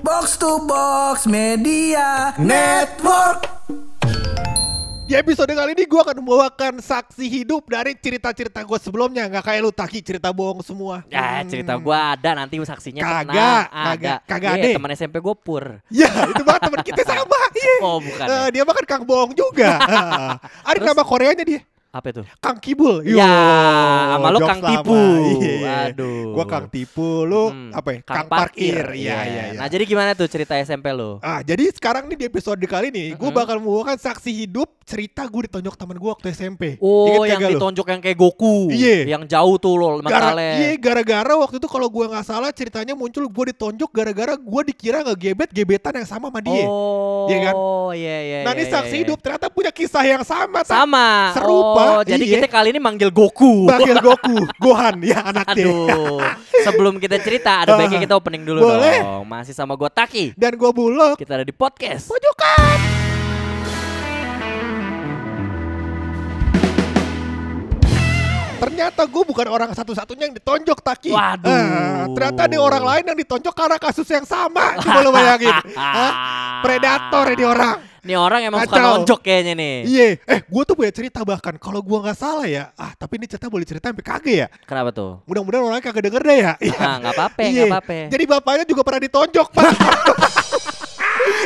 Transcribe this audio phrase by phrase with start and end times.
[0.00, 3.46] Box to Box Media Network.
[5.04, 9.58] Di episode kali ini gue akan membawakan saksi hidup dari cerita-cerita gue sebelumnya Gak kayak
[9.58, 11.50] lu Taki cerita bohong semua Ya Hmm.
[11.50, 14.14] cerita gua ada nanti saksinya Kagak, kagak, ada.
[14.22, 14.76] kagak Iya, ada.
[14.78, 15.64] teman SMP gue pur.
[15.90, 17.26] Ya itu banget teman kita sama
[17.58, 17.74] Iya.
[17.82, 18.22] Oh bukan.
[18.24, 18.38] Ya.
[18.54, 20.32] Dia mah kan Kang Bohong juga Ah.
[20.70, 21.58] Ada nama Koreanya dia
[21.90, 22.22] Apa itu?
[22.38, 23.26] Kang Kibul Ya,
[24.14, 24.62] sama lu Kang.
[24.62, 24.94] Tipu.
[25.42, 25.90] Iya.
[25.90, 26.38] Aduh.
[26.38, 30.14] Gue Kang Tipu Lu Hmm, apa ya Kang, Parkir Iya iya iya Nah jadi gimana
[30.14, 31.18] tuh cerita SMP lu?
[31.18, 35.46] Ah, jadi sekarang nih di episode kali ini, gue bakal membawakan saksi hidup cerita gue
[35.46, 36.78] ditonjok teman gue waktu SMP.
[36.78, 37.54] Oh Ingat yang kagak lu?
[37.58, 38.56] ditonjok yang kayak Goku.
[38.70, 38.96] Iya.
[39.08, 40.50] Yang jauh tuh lo mentalnya.
[40.60, 45.02] iya, gara-gara waktu itu kalau gue nggak salah ceritanya muncul gue ditonjok gara-gara gue dikira
[45.02, 46.62] ngegebet gebetan yang sama sama dia.
[46.62, 47.54] Oh, Iya kan?
[47.92, 48.38] iya iya.
[48.42, 49.02] nah ini iya, saksi iya.
[49.02, 50.62] hidup ternyata punya kisah yang sama.
[50.62, 51.34] Sama.
[51.34, 52.34] Serupa, Oh, jadi iya.
[52.40, 53.68] kita kali ini manggil Goku.
[53.68, 55.66] Panggil Goku, Gohan ya anaknya.
[55.66, 56.20] Aduh.
[56.64, 59.00] Sebelum kita cerita, ada baiknya kita opening dulu Boleh.
[59.00, 59.24] dong.
[59.28, 60.24] Masih sama gue Taki.
[60.36, 61.16] Dan gue bulog.
[61.16, 62.12] Kita ada di podcast.
[62.12, 63.00] Pojokan.
[68.60, 71.12] Ternyata gue bukan orang satu-satunya yang ditonjok Taki.
[71.16, 71.48] Waduh.
[71.48, 74.76] Ah, ternyata ada orang lain yang ditonjok karena kasus yang sama.
[74.76, 75.52] Coba lo bayangin.
[75.80, 76.12] Hah?
[76.60, 77.89] Predator ini orang.
[78.00, 79.74] Nih orang emang suka nonjok kayaknya nih.
[79.84, 83.28] Iya, eh gue tuh punya cerita bahkan kalau gue nggak salah ya, ah tapi ini
[83.28, 84.46] cerita boleh cerita sampai kagak ya.
[84.64, 85.20] Kenapa tuh?
[85.28, 86.52] Mudah-mudahan orangnya kagak denger deh ya.
[86.58, 86.78] Iya.
[86.80, 87.50] Ah, nggak apa-apa, Iya.
[87.52, 87.96] nggak apa-apa.
[88.08, 89.70] Jadi bapaknya juga pernah ditonjok pak.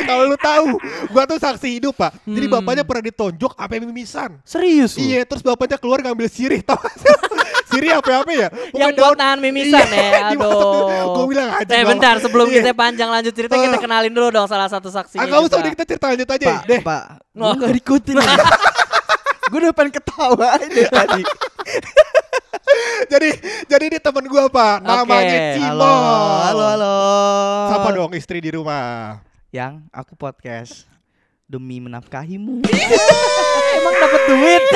[0.03, 0.67] kalau lu tahu,
[1.09, 2.13] gua tuh saksi hidup pak.
[2.21, 2.55] Jadi Hmm.
[2.55, 4.37] bapaknya pernah ditonjok apa mimisan.
[4.41, 5.05] Serius lu?
[5.05, 6.77] Iya, terus bapaknya keluar ngambil sirih, tau?
[7.65, 8.47] Sirih apa-apa ya?
[8.71, 10.05] Yang buat nahan mimisan ya.
[10.31, 11.11] Aduh.
[11.11, 11.71] Gue bilang aja.
[11.71, 12.61] Eh bentar sebelum Iya.
[12.61, 13.81] kita panjang lanjut cerita kita Ah.
[13.81, 15.59] kenalin dulu dong salah satu saksinya Ah, nggak usah, juga.
[15.59, 16.79] udah kita cerita lanjut aja Pak, deh.
[16.79, 17.03] Pak,
[17.35, 17.51] Oh.
[17.51, 18.15] gue gak diikutin
[19.45, 21.21] Gue udah pengen ketawa aja tadi
[23.05, 23.29] jadi,
[23.67, 25.69] jadi ini temen gua pak, namanya Cimo.
[25.77, 25.93] Halo,
[26.41, 26.95] halo, halo
[27.69, 29.21] Siapa dong istri di rumah?
[29.55, 30.83] Yang aku podcast
[31.47, 32.59] Demi menafkahimu
[33.79, 34.63] Emang dapat duit?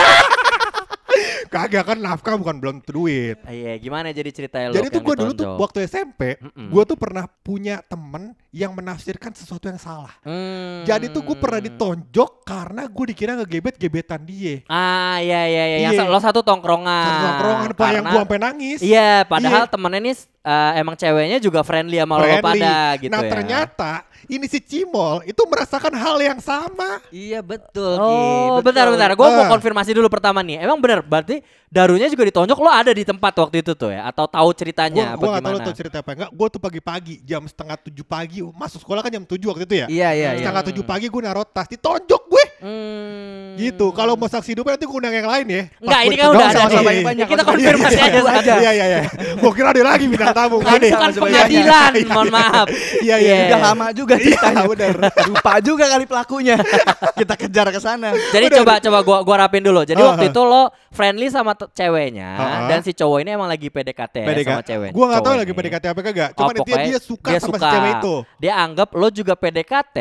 [1.50, 3.42] Kagak kan nafkah bukan belum duit.
[3.42, 4.78] Ah, Iya, gimana jadi ceritanya lu?
[4.78, 9.66] Jadi tuh gue dulu tuh waktu SMP, gue tuh pernah punya temen yang menafsirkan sesuatu
[9.66, 10.14] yang salah.
[10.22, 10.86] Hmm.
[10.86, 14.62] Jadi tuh gue pernah ditonjok karena gue dikira ngegebet gebetan dia.
[14.70, 15.78] Ah, iya iya iya.
[15.90, 16.14] Yang Iya.
[16.14, 17.04] lo satu tongkrongan.
[17.10, 18.80] Satu tongkrongan pak yang gue sampai nangis.
[18.86, 19.72] Iya, padahal Iya.
[19.74, 22.44] temennya nih eh, emang ceweknya juga friendly sama lo Friendly.
[22.44, 23.30] pada gitu nah ya.
[23.30, 23.92] ternyata
[24.28, 27.00] ini si Cimol itu merasakan hal yang sama.
[27.10, 29.16] Iya betul Oh, bentar-bentar.
[29.16, 29.50] Gue mau Ah.
[29.50, 30.60] konfirmasi dulu pertama nih.
[30.62, 31.40] Emang bener, berarti
[31.70, 34.10] Darunya juga ditonjok lo ada di tempat waktu itu tuh ya?
[34.10, 36.30] Atau tahu ceritanya apa gue gak lo tau cerita apa enggak.
[36.34, 39.86] Gue tuh pagi-pagi jam setengah tujuh pagi masuk sekolah kan jam tujuh waktu itu ya.
[39.86, 42.46] Iya iya iya Setengah tujuh pagi gue naruh tas ditonjok gue.
[42.60, 43.54] Hmm.
[43.54, 43.86] Gitu.
[43.94, 45.64] Kalau mau saksi hidupnya nanti gue undang yang lain ya.
[45.78, 46.74] Enggak, ini kan udah ada sama nih.
[46.74, 46.82] dia.
[46.82, 47.26] banyak-banyak.
[47.30, 48.22] Kita Iya, konfirmasi iya, aja iya.
[48.26, 48.50] satu.
[48.50, 49.02] Iya iya iya.
[49.38, 50.58] Gue kira ada lagi bintang tamu.
[50.64, 52.68] Kan bukan sebagai pengadilan, mohon maaf.
[53.04, 53.36] Iya iya.
[53.52, 54.96] Udah lama juga ceritanya Iya, bener.
[55.28, 56.56] Lupa juga kali pelakunya
[57.20, 59.84] Kita kejar ke sana Jadi coba coba gua gua rapin dulu.
[59.84, 62.30] Jadi waktu itu lo friendly sama ceweknya
[62.70, 64.90] dan si cowok ini emang lagi PDKT, ya sama cewek.
[64.94, 66.30] Gue gak cowok tahu lagi PDKT apa kagak.
[66.34, 68.16] Oh, Cuman pokoknya dia suka dia sama cewek itu.
[68.42, 69.98] Dia anggap lo juga PDKT,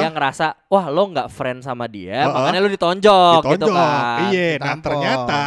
[0.00, 2.34] dia ngerasa wah lo nggak friend sama dia, Ah, ah.
[2.46, 3.74] makanya lo ditonjok, gitu Ditonjok.
[3.74, 4.30] kan.
[4.30, 5.42] Iya, nah ternyata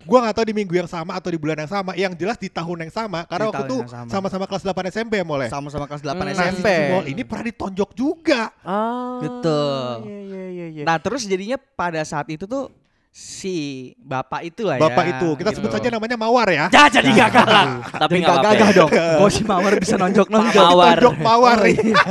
[0.00, 1.90] gue gak tahu di minggu yang sama atau di bulan yang sama.
[1.92, 3.26] Yang jelas di tahun yang sama.
[3.26, 3.76] Karena Di waktu itu
[4.06, 5.50] sama-sama kelas 8 SMP ya mulai.
[5.50, 6.22] Sama-sama kelas 8 Hmm.
[6.22, 6.68] Nah, si SMP
[7.10, 8.42] ini pernah ditonjok juga.
[8.62, 10.06] Ah, Betul.
[10.06, 10.84] Iya, iya, iya, iya.
[10.86, 12.70] Nah terus jadinya pada saat itu tuh
[13.10, 13.58] Si
[13.98, 15.76] bapak itu lah ya Bapak itu, kita sebut gitu.
[15.76, 16.64] saja namanya Mawar ya.
[16.68, 18.54] Ya, jadi gak galak, tapi Tapi nggak gak apa-apa.
[18.54, 18.78] gagah ya.
[18.78, 20.94] dong Kok si Mawar bisa nonjok-nonjok Mawar.
[20.94, 21.58] Ditonjok Mawar.
[21.58, 22.02] Oh, iya.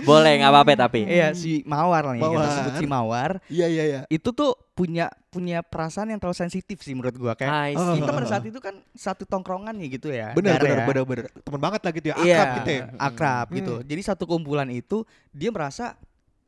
[0.00, 1.00] Boleh nggak apa-apa tapi.
[1.04, 2.38] Iya si Mawar nih Mawar.
[2.38, 4.00] Kita sebut si Mawar Iya iya iya.
[4.06, 7.92] Itu tuh punya punya perasaan yang terlalu sensitif sih menurut gua kayak Oh.
[7.92, 10.86] kita pada saat itu kan satu tongkrongan nih gitu ya Bener Dar bener ya.
[10.86, 11.24] bener bener.
[11.36, 12.16] Temen banget lah gitu ya.
[12.16, 12.84] Iya, Akrab gitu ya.
[12.96, 13.56] akrab Hmm.
[13.58, 13.74] gitu.
[13.84, 15.98] Jadi satu kumpulan itu dia merasa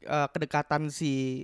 [0.00, 1.42] eh, kedekatan si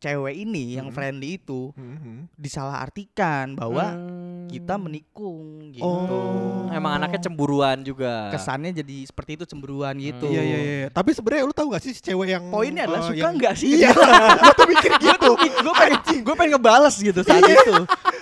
[0.00, 0.96] cewek ini yang Hmm.
[0.96, 2.32] friendly itu Mhm.
[2.34, 4.48] disalahartikan bahwa Hmm.
[4.48, 5.84] kita menikung gitu.
[5.84, 6.66] Oh.
[6.70, 8.32] Emang anaknya cemburuan juga.
[8.32, 10.26] Kesannya jadi seperti itu cemburuan gitu.
[10.26, 10.86] Iya iya iya.
[10.88, 13.54] Tapi sebenarnya lu tahu gak sih si cewek yang Poinnya adalah eh, suka yang- nggak
[13.54, 13.68] sih?
[13.78, 13.92] Iya.
[14.40, 15.30] Gua tuh mikir gitu.
[15.36, 17.54] gue pengen gue pengen ngebales gitu saat Iya.
[17.54, 17.74] itu.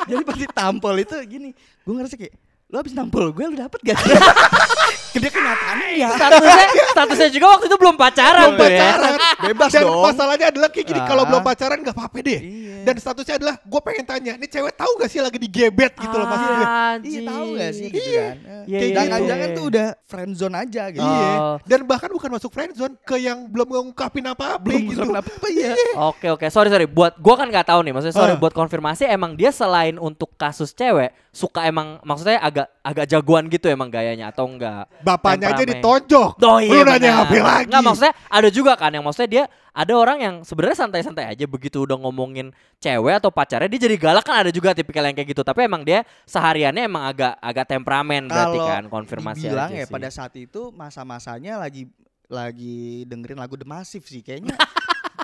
[0.08, 2.34] Jadi pas ditampol itu gini, gue ngerasa kayak
[2.68, 4.12] lo abis nampol gue lu dapet gak sih?
[5.20, 6.08] Kedua kenyataannya ya.
[6.10, 6.56] statusnya
[6.94, 8.78] statusnya juga waktu itu belum pacaran belum tuh ya.
[8.80, 9.18] pacaran.
[9.40, 10.02] Bebas Dan dong.
[10.02, 11.28] masalahnya adalah kayak gini kalau Ah.
[11.28, 12.40] belum pacaran gak apa-apa deh.
[12.40, 12.76] Iya.
[12.80, 16.26] Dan statusnya adalah gue pengen tanya, ini cewek tahu gak sih lagi digebet gitu loh
[16.26, 16.66] maksud gue.
[17.04, 18.22] Iya tahu gak sih gitu Iya.
[18.22, 18.36] kan?
[18.64, 19.56] Iya, iya, Jangan-jangan iya.
[19.56, 21.04] tuh udah friend zone aja gitu.
[21.04, 21.30] Iya.
[21.36, 21.56] Oh.
[21.62, 25.02] Dan bahkan bukan masuk friendzone ke yang belum ngungkapin apa-apa Belum gitu.
[25.04, 25.72] apa-apa ya.
[26.06, 28.38] Oke oke sorry sorry buat gua kan nggak tahu nih maksudnya sorry Ah.
[28.38, 33.70] buat konfirmasi emang dia selain untuk kasus cewek suka emang maksudnya agak agak jagoan gitu
[33.70, 34.90] emang gayanya atau enggak?
[35.06, 36.42] Bapaknya aja ditonjok.
[36.42, 37.70] Oh iya Lu nanya apa lagi?
[37.70, 41.86] Nggak maksudnya ada juga kan yang maksudnya dia ada orang yang sebenarnya santai-santai aja begitu
[41.86, 42.50] udah ngomongin
[42.82, 45.86] cewek atau pacarnya dia jadi galak kan ada juga tipikal yang kayak gitu tapi emang
[45.86, 49.94] dia sehariannya emang agak agak temperamen berarti kan konfirmasi dibilang aja ya sih.
[49.94, 51.86] pada saat itu masa-masanya lagi
[52.26, 54.58] lagi dengerin lagu The Massive sih kayaknya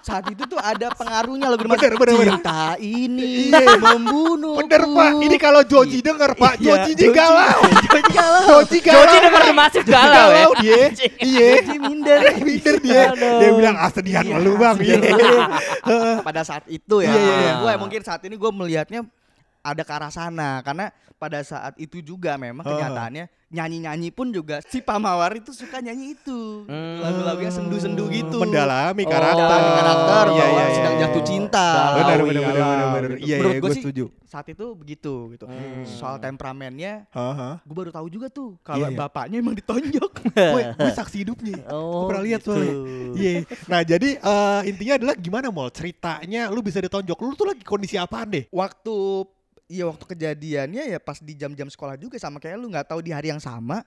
[0.04, 2.36] saat itu tuh ada pengaruhnya lagu Bener, bener, bener.
[2.36, 3.80] cinta ini Iya.
[3.80, 7.60] membunuh Bener pak, ini kalau Joji denger pak, Iya, Joji nya galau.
[7.64, 9.00] Joji galau Joji galau.
[9.00, 10.20] Joji denger Massive galau ya.
[10.28, 10.82] Galau dia.
[11.18, 11.48] Iya.
[11.56, 13.02] Joji minder Minder dia.
[13.10, 13.38] Aduh.
[13.40, 14.76] Dia bilang ah sedihan Iya, lu bang.
[14.76, 14.98] Iya.
[16.20, 17.52] pada saat itu ya Iya, iya, iya.
[17.58, 19.00] gue mungkin saat ini gue melihatnya
[19.64, 24.78] ada ke arah sana karena pada saat itu juga memang kenyataannya nyanyi-nyanyi pun juga si
[24.78, 26.98] Pamawar itu suka nyanyi itu Hmm.
[26.98, 29.08] lagu-lagu yang sendu-sendu gitu Mendalami Oh.
[29.08, 29.40] karakter.
[29.40, 31.02] Mendalami karakter Iya, iya, iya, sedang iya.
[31.02, 33.24] jatuh cinta Benar benar benar benar gitu.
[33.24, 34.04] Iya iya gue setuju.
[34.24, 35.86] saat itu begitu gitu Hmm.
[35.86, 37.52] soal temperamennya Heeh.
[37.62, 38.98] gue baru tahu juga tuh kalau Iya, iya.
[38.98, 40.12] bapaknya emang ditonjok
[40.76, 41.62] Gue saksi hidupnya.
[41.68, 42.50] Oh, Gue pernah lihat gitu.
[42.50, 42.74] soalnya.
[43.14, 43.32] Iya.
[43.64, 47.16] Nah jadi eh, intinya adalah gimana mol ceritanya lu bisa ditonjok.
[47.16, 48.44] Lu tuh lagi kondisi apaan deh?
[48.50, 48.96] waktu
[49.64, 53.16] Iya waktu kejadiannya ya pas di jam-jam sekolah juga sama kayak lu nggak tahu di
[53.16, 53.80] hari yang sama.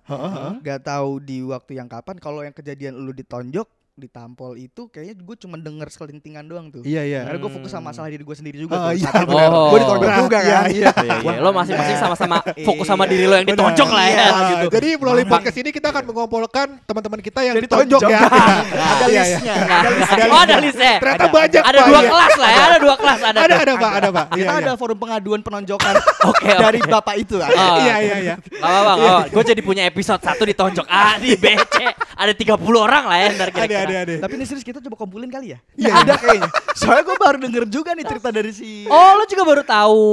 [0.57, 2.17] Nggak tahu di waktu yang kapan.
[2.17, 7.01] Kalau yang kejadian lu ditonjok ditampol itu kayaknya gue cuma denger sekelintingan doang tuh Iya
[7.01, 7.21] iya.
[7.25, 9.09] karena gue fokus sama masalah diri gue sendiri juga Oh, tuh iya.
[9.49, 9.67] Oh.
[9.67, 10.89] gue ditonjok juga iya, kan iya.
[10.93, 11.41] Iya, iya.
[11.41, 13.11] Lo masing-masing sama-sama fokus sama Iya.
[13.11, 14.13] diri lo yang ditonjok lah ya.
[14.13, 14.67] Iya, gitu.
[14.69, 18.11] Jadi melalui podcast ini kita akan mengumpulkan teman-teman kita yang Jadi ditonjok tonjok.
[18.13, 18.19] ya.
[18.21, 19.23] ada Iya, iya.
[19.33, 20.25] listnya Nah, ada listnya.
[20.27, 20.93] oh ada listnya.
[20.97, 21.33] Ternyata Ada.
[21.33, 23.37] banyak Ada Pak, dua kelas lah ya, ada dua kelas ada.
[23.39, 24.25] Ada Pak, ada Pak.
[24.27, 24.61] Iya, kita iya.
[24.61, 25.93] ada forum pengaduan penonjokan
[26.37, 28.35] dari bapak itu kan Oh, Iya iya iya.
[28.37, 29.33] Gak apa-apa, gak apa-apa.
[29.33, 31.75] Gue jadi punya episode satu ditonjok A, di B, C.
[32.13, 33.86] Ada 30 orang lah ya ntar Ada kira-kira.
[33.89, 34.15] Ada ada.
[34.19, 37.63] tapi ini serius kita coba kumpulin kali ya Iya, ada kayaknya soalnya gue baru denger
[37.67, 40.05] juga nih cerita dari si Oh, lo juga baru tahu.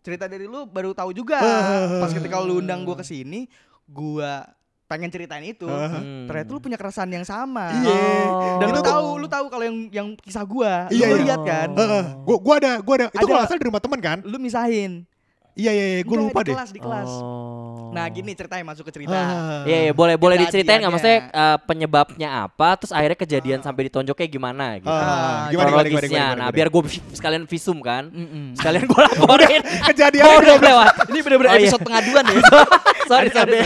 [0.00, 2.00] cerita dari lu baru tahu juga Ah.
[2.00, 3.44] pas ketika lu undang gue ke sini
[3.84, 4.44] gua
[4.84, 5.68] pengen ceritain itu.
[5.68, 6.24] Hmm.
[6.24, 7.92] ternyata lu punya keresahan yang sama Iya.
[8.24, 8.56] Oh.
[8.56, 11.24] dan lu Itu tahu lu tahu kalau yang yang kisah gua Iya, lu iya.
[11.26, 12.04] lihat kan Heeh.
[12.22, 13.06] Gua gua ada gua ada.
[13.10, 14.18] Itu kalau salah di rumah teman kan?
[14.22, 15.04] lu misahin
[15.58, 16.00] Iya iya iya.
[16.00, 16.54] Gue lupa di deh.
[16.54, 17.90] kelas di kelas Oh.
[17.90, 19.64] nah gini ceritanya masuk ke cerita Ah.
[19.64, 24.28] Iya, iya, boleh boleh diceritain nggak maksudnya eh, penyebabnya apa, terus akhirnya kejadian sampai ditonjoknya
[24.28, 24.86] gimana gitu.
[24.86, 25.08] Ah, Ah,
[25.48, 26.04] gimana, gimana, gimana, Kronologisnya.
[26.04, 26.54] gimana, Nah, gimana?
[26.54, 28.04] biar gue sekalian visum kan.
[28.06, 28.44] Mm-mm.
[28.54, 29.60] Sekalian gue laporin.
[29.88, 30.86] Kejadian Oh, udah lewat.
[31.08, 31.64] ini bener-bener Oh, iya.
[31.64, 32.36] episode pengaduan ya
[33.10, 33.56] sorry, sorry.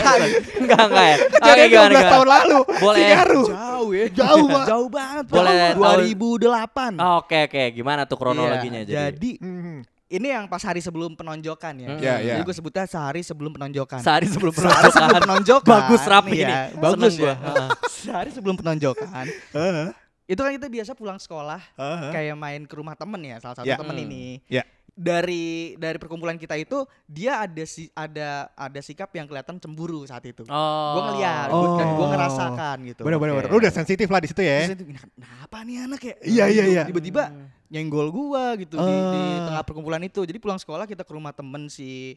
[0.55, 1.17] Enggak, enggak ya.
[1.19, 2.33] Oke, Kejadian gimana, 12 tahun gimana?
[2.33, 2.59] lalu.
[2.79, 3.07] Boleh.
[3.43, 4.65] Jauh ya Jauh, Pak.
[4.65, 5.71] jauh banget Boleh Pak.
[5.75, 7.63] tahu- 2008 Oh, Oke, oke.
[7.71, 9.11] Gimana tuh kronologinya Iya, jadi?
[9.11, 9.72] jadi Hmm.
[10.13, 11.97] Ini yang pas hari sebelum penonjokan ya Hmm.
[11.97, 12.33] Iya, iya.
[12.33, 15.21] jadi gue sebutnya sehari sebelum penonjokan Sehari sebelum Sehari sebelum penonjokan.
[15.25, 17.33] penonjokan Bagus rapi ya, bagus ya
[17.97, 19.87] sehari sebelum penonjokan Heeh.
[20.25, 22.11] itu kan kita biasa pulang sekolah Heeh.
[22.11, 23.75] kayak main ke rumah temen ya salah satu Ya.
[23.75, 24.05] temen Hmm.
[24.05, 24.61] ini Ya.
[24.93, 30.21] Dari dari perkumpulan kita itu dia ada si ada ada sikap yang kelihatan cemburu saat
[30.23, 30.93] itu Oh.
[30.93, 32.09] gue ngeliat gue dan gue Oh.
[32.09, 33.47] ngerasakan gitu Bener bener bener.
[33.47, 33.53] Oke.
[33.53, 34.69] Lu udah sensitif lah di situ ya.
[34.69, 36.83] Itu, kenapa nih anak ya Iya, iya, iya.
[36.85, 37.33] tiba-tiba
[37.67, 39.49] nyenggol gua gitu di, di Ah.
[39.49, 42.13] tengah perkumpulan itu jadi pulang sekolah kita ke rumah temen si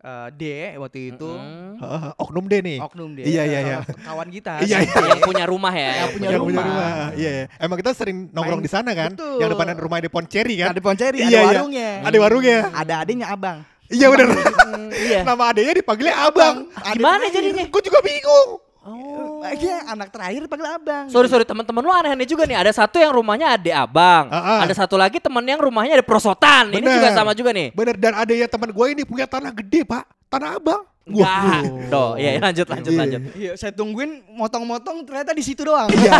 [0.00, 0.42] eh, D
[0.76, 1.30] waktu itu.
[1.76, 2.02] Heeh.
[2.16, 2.78] Oknum deh nih.
[2.78, 3.76] oknum D Iya, iya, iya.
[4.06, 4.90] kawan kita Iya, iya.
[4.90, 5.06] D.
[5.06, 5.90] yang punya rumah ya.
[5.98, 6.64] Yang punya Yang punya rumah.
[6.66, 7.08] rumah.
[7.14, 7.44] Iya, iya.
[7.56, 9.12] Emang kita sering nongkrong di sana kan?
[9.12, 9.36] Betul.
[9.38, 10.68] Yang depanan rumah di Ponceri kan?
[10.70, 11.42] ada Ponceri Iya, ada iya.
[11.52, 12.58] warungnya Ada warungnya.
[12.72, 14.28] ada adiknya abang Iya bener.
[14.30, 15.20] Hmm, iya.
[15.22, 16.70] Nama adanya dipanggilnya Abang.
[16.70, 17.64] Adik Gimana jadinya?
[17.66, 18.48] Gue juga bingung.
[18.80, 19.19] Oh.
[19.40, 22.60] Iya, anak terakhir panggil abang Sorry sorry teman-teman lu aneh-aneh juga nih.
[22.60, 24.28] Ada satu yang rumahnya ada abang.
[24.28, 24.58] Ah, ah.
[24.68, 26.68] Ada satu lagi teman yang rumahnya ada prosotan.
[26.70, 26.96] Ini Bener.
[27.00, 27.72] juga sama juga nih.
[27.72, 30.04] Bener dan ada ya teman gue ini punya tanah gede pak.
[30.30, 30.82] Tanah Abang.
[31.12, 31.62] Enggak.
[31.88, 32.98] Tuh, iya lanjut lanjut Iya.
[32.98, 33.20] lanjut.
[33.32, 35.90] Iya, saya tungguin motong-motong ternyata di situ doang.
[35.90, 36.12] Iya.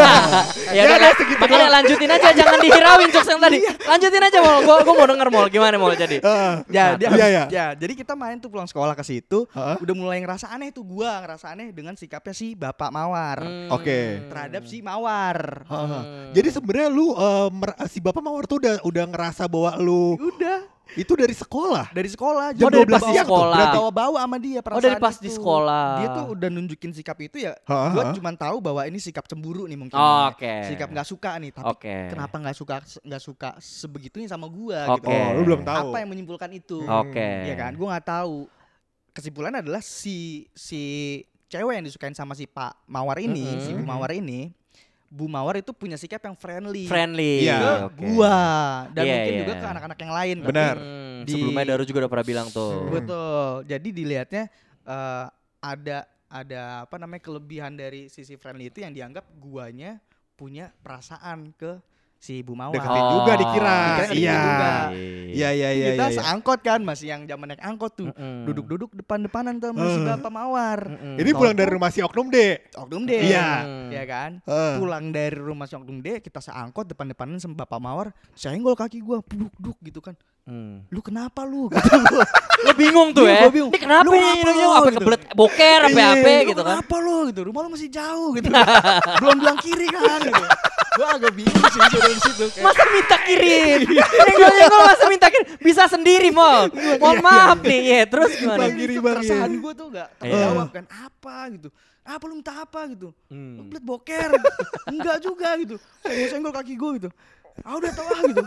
[0.71, 1.75] Ya Ya udah segitu makanya doang.
[1.77, 3.59] lanjutin aja jangan dihirauin jokes yang tadi.
[3.81, 6.17] Lanjutin aja mau gua gua mau denger mau gimana mau jadi.
[6.19, 6.55] Heeh.
[6.69, 7.43] Ya, dia Iya, iya.
[7.49, 9.77] ya, jadi kita main tuh pulang sekolah ke situ, Heeh.
[9.79, 13.69] udah mulai ngerasa aneh tuh gua ngerasa aneh dengan sikapnya si Bapak Mawar Hmm.
[13.71, 14.23] Oke.
[14.27, 15.65] terhadap si Mawar.
[15.65, 15.89] Heeh.
[15.91, 16.31] Hmm.
[16.33, 17.49] Jadi sebenarnya lu eh,
[17.87, 21.87] si Bapak Mawar tuh udah udah ngerasa bahwa lu Udah itu dari sekolah.
[21.91, 23.57] dari sekolah Jam Oh, dari 12 pas siang tuh, sekolah.
[23.57, 23.77] berarti.
[23.79, 25.37] bawa-bawa sama dia Oh, dari perasaan pas di itu.
[25.37, 25.87] sekolah.
[25.97, 27.53] Dia tuh udah nunjukin sikap itu ya.
[27.61, 28.13] Heeh.
[28.13, 29.95] cuma tahu bahwa ini sikap cemburu nih mungkin.
[29.95, 30.55] Oh, oke.
[30.67, 31.97] Sikap nggak suka nih, tapi Oke.
[32.09, 35.05] kenapa nggak suka nggak suka sebegitunya sama gua Oke.
[35.05, 35.09] gitu.
[35.11, 35.89] Oh, lu belum tahu.
[35.89, 36.83] Apa yang menyimpulkan itu?
[36.83, 37.29] Oke.
[37.45, 37.73] Iya kan?
[37.75, 38.49] Gua nggak tahu.
[39.11, 40.83] Kesimpulan adalah si si
[41.47, 43.63] cewek yang disukain sama si Pak Mawar ini, Mm-mm.
[43.63, 44.55] si Bu Mawar ini,
[45.11, 46.87] Bu Mawar itu punya sikap yang friendly.
[46.87, 47.43] Friendly.
[47.43, 47.59] Iya.
[47.59, 47.99] Ke oke.
[48.09, 48.39] gua
[48.95, 49.41] dan Iya, mungkin iya.
[49.43, 50.37] juga ke anak-anak yang lain.
[50.39, 50.75] tapi Benar.
[50.79, 52.75] Hmm, Di- Sebelumnya Daru juga udah pernah bilang tuh.
[52.89, 53.51] Betul.
[53.67, 54.45] Jadi dilihatnya
[54.81, 55.27] eh,
[55.61, 55.99] ada
[56.31, 59.99] ada apa namanya kelebihan dari sisi friendly itu yang dianggap guanya
[60.39, 61.83] punya perasaan ke
[62.21, 62.77] si Bu Mawar.
[62.77, 63.79] Deketin juga dikira.
[63.99, 64.37] Deketin Iya.
[64.39, 64.73] juga.
[65.31, 66.07] Iya iya iya kita iya.
[66.07, 66.17] iya.
[66.21, 68.09] seangkot kan masih yang zaman naik angkot tuh.
[68.11, 68.45] Mm-mm.
[68.45, 70.05] Duduk-duduk depan-depanan tuh sama si Eh.
[70.05, 70.81] Bapak Mawar.
[70.87, 71.17] Mm-mm.
[71.17, 72.61] Ini pulang dari rumah si Oknum deh.
[72.75, 73.25] Oknum deh.
[73.25, 73.49] Iya.
[73.89, 74.31] Ya kan?
[74.39, 74.75] Eh.
[74.77, 78.13] Pulang dari rumah si Oknum deh, kita seangkot depan-depanan sama Bapak Mawar.
[78.35, 80.13] Senggol kaki gua, duduk gitu kan.
[80.45, 80.85] Hmm.
[80.89, 81.73] Lu kenapa lu?
[82.11, 82.27] Gua.
[82.61, 83.41] Lo bingung tuh Iya, ya.
[83.41, 83.71] gua bingung.
[83.71, 84.35] Ini kenapa Lu nih?
[84.37, 84.69] Ini lu?
[84.69, 84.99] apa Gitu.
[84.99, 86.75] kebelet boker apa Iya, apa Lu gitu kan.
[86.75, 87.41] Kenapa lu gitu?
[87.47, 88.49] Rumah lu masih jauh gitu.
[89.17, 90.45] Belum bilang kiri kan gitu.
[90.91, 92.45] Gua agak bingung sih dari situ.
[92.51, 93.79] Kayak, Masa minta kirim?
[93.87, 95.47] Nyenggol-nyenggol masa minta kirim?
[95.59, 96.67] Bisa sendiri, Mol.
[96.99, 97.81] Mohon maaf nih.
[97.85, 98.67] Ya, terus gimana?
[98.67, 99.59] Bang Bang, perasaan iya.
[99.59, 100.21] gue tuh gak Iya.
[100.21, 101.69] terjawab kan apa gitu
[102.01, 103.71] apa lu minta apa gitu Hmm.
[103.79, 104.35] boker
[104.89, 107.09] enggak juga gitu senggol senggol kaki gue gitu
[107.61, 108.45] ah udah tau ah gitu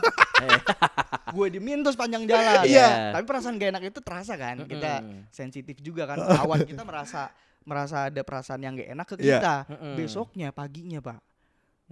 [1.37, 3.13] gue diemin tuh sepanjang jalan Iya.
[3.13, 7.31] tapi perasaan gak enak itu terasa kan kita sensitif juga kan kawan kita merasa
[7.63, 9.37] merasa ada perasaan yang gak enak ke Iya.
[9.37, 9.93] kita Mm-mm.
[9.95, 11.19] besoknya paginya pak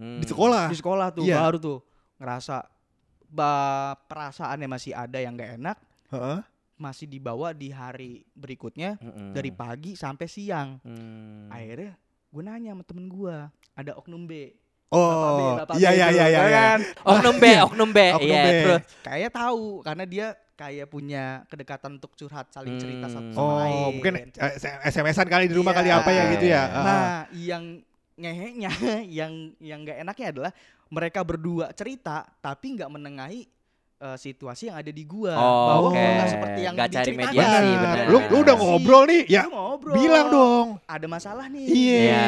[0.02, 0.18] Hmm.
[0.18, 0.66] Di sekolah.
[0.66, 1.38] di sekolah tuh Iya.
[1.40, 1.80] baru tuh
[2.18, 2.66] ngerasa
[3.28, 3.54] ba
[4.02, 5.78] perasaannya masih ada yang gak enak
[6.10, 6.40] Heeh.
[6.76, 9.32] masih dibawa di hari berikutnya Mm-mm.
[9.32, 10.82] dari pagi sampai siang.
[10.82, 11.48] Hmm.
[11.48, 11.94] Akhirnya
[12.28, 13.36] gue nanya sama temen gue,
[13.72, 14.58] ada oknum B.
[14.90, 16.28] Oh, Bapak B, Bapak iya B iya tuh, iya iya.
[16.28, 16.62] ya iya.
[16.68, 16.80] kan?
[17.14, 18.00] Oknum B, oknum B.
[18.12, 18.48] Oknum Iya, B.
[18.60, 18.82] terus.
[19.00, 23.32] Kayak tahu karena dia kayak punya kedekatan untuk curhat, saling cerita satu Hmm.
[23.34, 23.72] sama lain.
[23.78, 24.54] Oh, mungkin eh,
[24.84, 25.80] SMS-an kali di rumah Iya.
[25.80, 26.64] kali apa ya gitu ya.
[26.66, 26.84] Nah.
[26.84, 27.64] Nah, yang
[28.14, 28.72] ngehenya,
[29.20, 30.52] yang yang gak enaknya adalah
[30.88, 33.48] mereka berdua cerita tapi nggak menengahi
[33.98, 35.98] eh, situasi yang ada di gua Oh, bahwa oke.
[35.98, 37.96] nggak seperti yang Nggak cari mediasi, Benar.
[38.06, 39.94] Lu lu udah ngobrol nih, ya ngobrol.
[39.94, 40.68] bilang dong.
[40.84, 41.66] Ada masalah nih.
[41.66, 42.00] Iya.
[42.02, 42.26] Iya.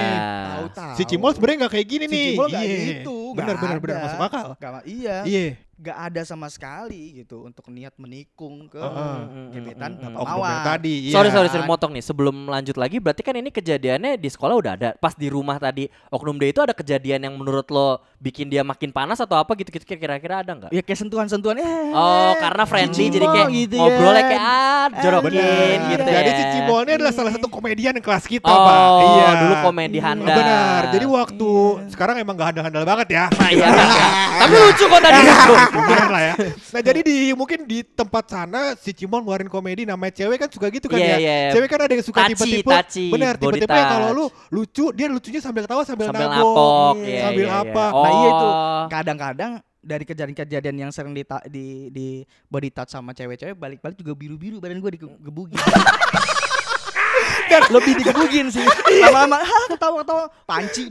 [0.47, 0.93] Tahu-tahu.
[0.93, 2.27] Si Cimol sebenarnya nggak kayak gini Si nih.
[2.31, 2.77] Cimol nggak Iya.
[2.93, 4.47] gitu, Benar nggak benar benar masuk akal.
[4.55, 5.45] Gak, iya, Iya.
[5.83, 9.51] Gak ada sama sekali gitu untuk niat menikung ke Heeh.
[9.51, 10.63] gebetan Mm, mm, mm, Bapak Mawar.
[10.65, 10.95] tadi.
[11.03, 11.13] Iya.
[11.13, 11.99] Sorry sorry sorry motong nih.
[12.01, 14.89] Sebelum lanjut lagi, berarti kan ini kejadiannya di sekolah udah ada.
[14.95, 18.89] Pas di rumah tadi oknum D itu ada kejadian yang menurut lo bikin dia makin
[18.89, 20.69] panas atau apa gitu gitu kira-kira ada nggak?
[20.69, 21.91] Ya kayak sentuhan-sentuhan eh.
[21.91, 24.29] Oh, karena friendly jadi kayak gitu ngobrolnya ya.
[24.29, 25.91] kayak ah, jorokin Benar.
[25.91, 26.33] gitu Jadi ya.
[26.33, 28.77] si Cimol ini adalah salah satu komedian di kelas kita, Oh, Pak.
[29.03, 29.27] Iya.
[29.37, 30.05] dulu komedi Iya.
[30.05, 30.31] handal.
[30.33, 30.81] Benar.
[30.89, 31.49] Jadi waktu
[31.89, 33.23] sekarang emang gak handal-handal banget ya.
[33.29, 33.67] Nah, iya.
[34.39, 35.53] Tapi lucu kok tadi lucu.
[35.73, 36.33] Lumayan lah ya.
[36.73, 40.69] Nah jadi di mungkin di tempat sana si Cimol ngeluarin komedi namanya cewek kan suka
[40.69, 41.17] gitu kan Iya, ya.
[41.17, 41.35] iya.
[41.53, 42.69] Cewek kan ada yang suka tipe-tipe.
[43.11, 46.37] Benar, tipe-tipe yang kalau lu lucu dia lucunya sambil ketawa sambil, Sambil nabok.
[46.37, 46.93] napok.
[47.01, 47.85] Iya, iya, sambil iya, apa.
[47.85, 47.99] iya.
[47.99, 48.47] Nah, iya itu.
[48.47, 48.83] Oh.
[48.89, 49.51] Kadang-kadang
[49.83, 52.07] dari kejadian-kejadian yang sering di, di di
[52.47, 55.59] body touch sama cewek-cewek balik-balik juga biru-biru badan gue digebugin.
[57.53, 58.65] Dan lebih digebugin sih.
[59.05, 60.89] Lama-lama ha ketawa-ketawa panci.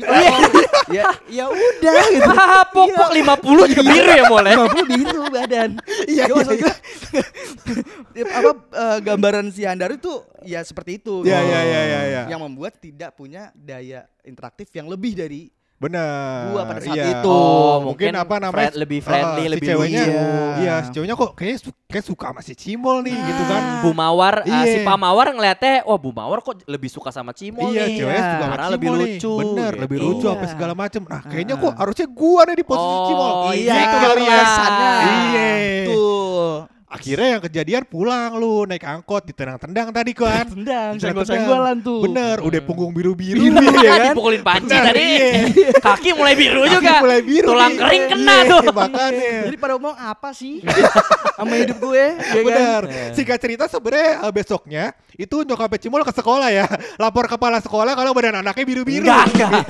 [0.96, 2.30] ya ya udah gitu.
[2.70, 4.52] Pokok 50 juga biru ya boleh.
[4.70, 5.70] 50 biru badan.
[6.06, 11.26] Iya, iya, apa eh, gambaran si Andar itu ya seperti itu.
[11.26, 12.22] Iya, iya, iya, iya, iya.
[12.30, 15.50] Yang membuat tidak punya daya interaktif yang lebih dari
[15.82, 16.46] Benar.
[16.48, 17.10] Gua pada saat iya.
[17.12, 17.26] itu.
[17.28, 18.54] Oh, mungkin, mungkin apa namanya?
[18.70, 20.22] friend- lebih friendly, eh, si lebih ceweknya, lucu.
[20.56, 23.62] Iya, si ceweknya kok kayaknya su kayak suka sama si Cimol nih gitu kan.
[23.82, 24.86] Bu Mawar, si Iya.
[24.86, 27.96] Pak Mawar ngeliatnya, wah Bu Mawar kok lebih suka sama Cimol Iya, nih.
[27.98, 29.00] ceweknya suka sama Karena Cimol lebih nih.
[29.12, 29.32] lucu.
[29.36, 29.82] Bener, gitu.
[29.82, 30.32] lebih lucu Iya.
[30.32, 31.02] apa segala macem.
[31.04, 31.60] Nah, kayaknya Ah.
[31.60, 33.30] kok harusnya gua nih di posisi Oh, Cimol.
[33.52, 34.32] iya, Gitu kali kali ya.
[34.32, 34.90] alasannya.
[35.02, 35.50] Iya.
[35.84, 36.54] Tuh.
[36.92, 40.44] Akhirnya yang kejadian pulang lu naik angkot ditendang-tendang tadi kan.
[40.44, 42.04] Tendang, senggol-senggolan tuh.
[42.04, 43.80] Bener, udah punggung biru-biru Biru nih.
[43.80, 44.12] ya kan?
[44.12, 45.06] Dipukulin panci Bener, tadi.
[45.08, 45.32] iya.
[45.74, 46.92] Kaki mulai biru Kaki juga.
[47.00, 47.80] mulai biru Tulang nih.
[47.80, 48.60] kering kena Iya, tuh.
[48.70, 49.32] Makanya.
[49.42, 50.54] Jadi pada ngomong apa sih
[51.40, 52.04] sama hidup gue?
[52.12, 52.44] ya kan?
[52.44, 52.82] Bener.
[52.86, 53.04] Iya.
[53.16, 56.68] Singkat cerita sebenarnya eh, besoknya itu nyokapnya Cimol ke sekolah ya.
[56.96, 59.00] Lapor kepala sekolah kalau badan anaknya biru-biru.
[59.02, 59.64] Enggak, enggak.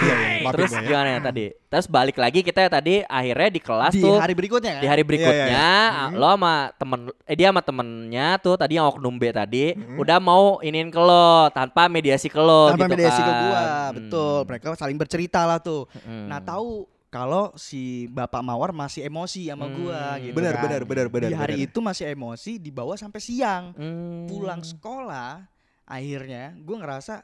[0.00, 0.80] Iya, iya, Terus ya.
[0.80, 1.44] gimana ya tadi?
[1.64, 4.82] Terus balik lagi kita ya tadi akhirnya di kelas Di tuh hari berikutnya kan?
[4.82, 5.66] di hari berikutnya
[6.06, 9.96] ah, lo sama temen eh dia sama temennya tuh tadi yang oknum B tadi Mhm.
[9.96, 13.40] udah mau iniin ke lo tanpa mediasi ke lo Tanpa gitu mediasi ke kan.
[13.42, 13.92] gua, Hmm.
[13.94, 14.36] betul.
[14.46, 15.86] Mereka saling bercerita lah tuh.
[15.98, 16.26] Hmm.
[16.26, 20.22] Nah, tahu kalau si Bapak Mawar masih emosi sama gua Hmm.
[20.24, 20.62] gitu Benar, kan.
[20.64, 21.28] benar, benar, benar.
[21.28, 21.66] Di hari benar.
[21.66, 23.70] itu masih emosi dibawa sampai siang.
[23.72, 24.26] Hmm.
[24.26, 25.46] Pulang sekolah
[25.84, 27.22] akhirnya gua ngerasa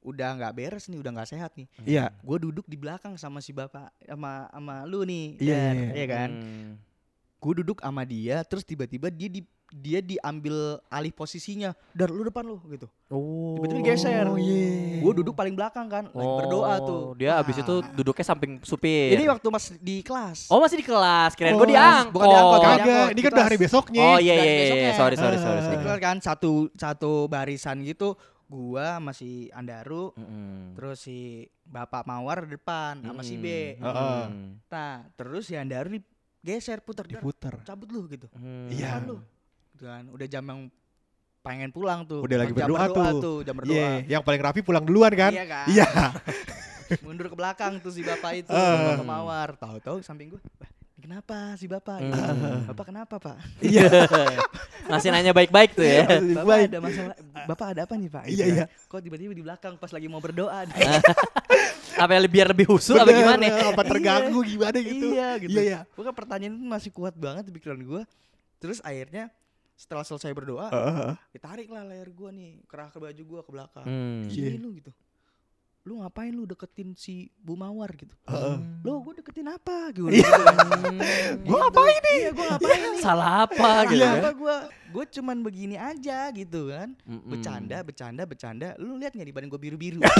[0.00, 1.68] udah nggak beres nih, udah nggak sehat nih.
[1.84, 2.08] Iya.
[2.18, 6.06] Gue duduk di belakang sama si bapak sama sama lu nih, Iya, Dar, iya, iya
[6.08, 6.30] kan?
[6.32, 6.70] Hmm.
[7.40, 12.42] Gue duduk sama dia, terus tiba-tiba dia di dia diambil alih posisinya, dar lu depan
[12.42, 12.84] lu gitu.
[13.06, 13.54] Oh.
[13.56, 14.26] Tiba-tiba geser.
[14.26, 14.98] Oh, iya.
[14.98, 17.02] Gue duduk paling belakang kan, lagi Oh, berdoa tuh.
[17.14, 17.64] Dia abis Wah.
[17.64, 19.14] itu duduknya samping supir.
[19.14, 20.50] Ini waktu mas di kelas.
[20.50, 22.12] Oh masih di kelas, kirain Oh, gue di angkot.
[22.12, 24.04] bukan di angkot, Kagak, Kagak, ini kan di udah hari besoknya.
[24.04, 24.90] Oh iya Dan iya iya, besoknya.
[24.98, 25.60] sorry sorry sorry.
[25.62, 25.72] Sorry.
[25.72, 28.18] Di kelas kan satu satu barisan gitu.
[28.50, 30.74] Gua masih Andaru, Mm-mm.
[30.74, 33.78] terus si Bapak Mawar di depan sama si B.
[33.78, 33.86] Mm-mm.
[33.86, 34.22] Heeh.
[34.66, 35.94] Nah, terus si Andaru
[36.40, 37.54] digeser putar Dar, Diputer.
[37.62, 38.26] cabut lu gitu.
[38.32, 38.68] Hmm.
[38.68, 38.96] Iya.
[38.96, 39.16] Depan lu.
[39.70, 40.04] Gitu kan.
[40.08, 40.60] Udah jam yang
[41.40, 42.20] pengen pulang tuh.
[42.20, 43.38] Udah lagi jam berdoa tuh.
[43.42, 43.72] Jam berdoa.
[43.72, 45.30] Iya, yang paling rapi pulang duluan kan?
[45.30, 45.66] Iya kan?
[45.66, 45.86] Iya.
[47.00, 48.98] mundur ke belakang tuh si bapak itu Ah.
[48.98, 52.18] bapak mawar tahu-tahu samping gue "Wah, ini kenapa si bapak Gitu.
[52.18, 52.66] Hmm.
[52.66, 53.86] bapak kenapa pak Iya.
[54.90, 56.02] Masih nanya baik-baik tuh ya.
[56.34, 57.14] bapak ada masalah
[57.46, 58.50] bapak ada apa nih pak Iya, kan.
[58.50, 58.64] iya.
[58.84, 60.66] kok tiba-tiba di belakang pas lagi mau berdoa
[62.00, 63.44] Apa yang biar lebih husu apa gimana?
[63.70, 65.06] Apa terganggu gimana gitu.
[65.12, 65.52] iya gitu.
[65.52, 65.80] Iya, iya.
[65.92, 68.02] Pokoknya pertanyaan itu masih kuat banget di pikiran gue
[68.56, 69.28] terus akhirnya
[69.72, 71.12] setelah selesai berdoa Heeh.
[71.32, 73.84] ditarik lah leher gue nih kerah ke baju gue ke belakang.
[73.84, 74.28] Hmm.
[74.28, 74.92] sini lu gitu.
[75.80, 78.12] Lu ngapain lu deketin si Bu Mawar gitu?
[78.28, 78.56] Heeh.
[78.84, 79.88] lo gue deketin apa?
[79.90, 80.12] Gitu.
[81.40, 82.16] Gue ngapain nih?
[82.20, 83.00] Iya gue ngapain nih?
[83.00, 84.20] Salah apa gitu Iya, ya?
[84.20, 84.56] apa gue
[84.90, 86.92] gue cuman begini aja gitu kan.
[87.08, 87.32] Mm-mm.
[87.32, 88.68] bercanda bercanda bercanda.
[88.76, 90.00] Lu lihat nggak di badan gue biru biru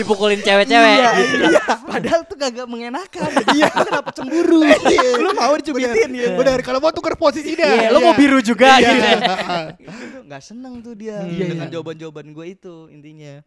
[0.00, 0.94] Dipukulin cewek-cewek.
[0.94, 1.44] iya, gitu.
[1.46, 1.62] iya.
[1.82, 4.60] padahal tuh kagak mengenakan iya lu kenapa cemburu
[5.16, 6.58] lu mau dicubitin ya bener.
[6.60, 7.68] Kalau mau tukar posisi dah.
[7.68, 8.88] Iya, lo mau biru juga Iya.
[8.88, 9.06] gitu.
[9.86, 11.72] Itu nggak seneng tuh dia Iya, dengan iya.
[11.72, 13.44] jawaban-jawaban gue itu intinya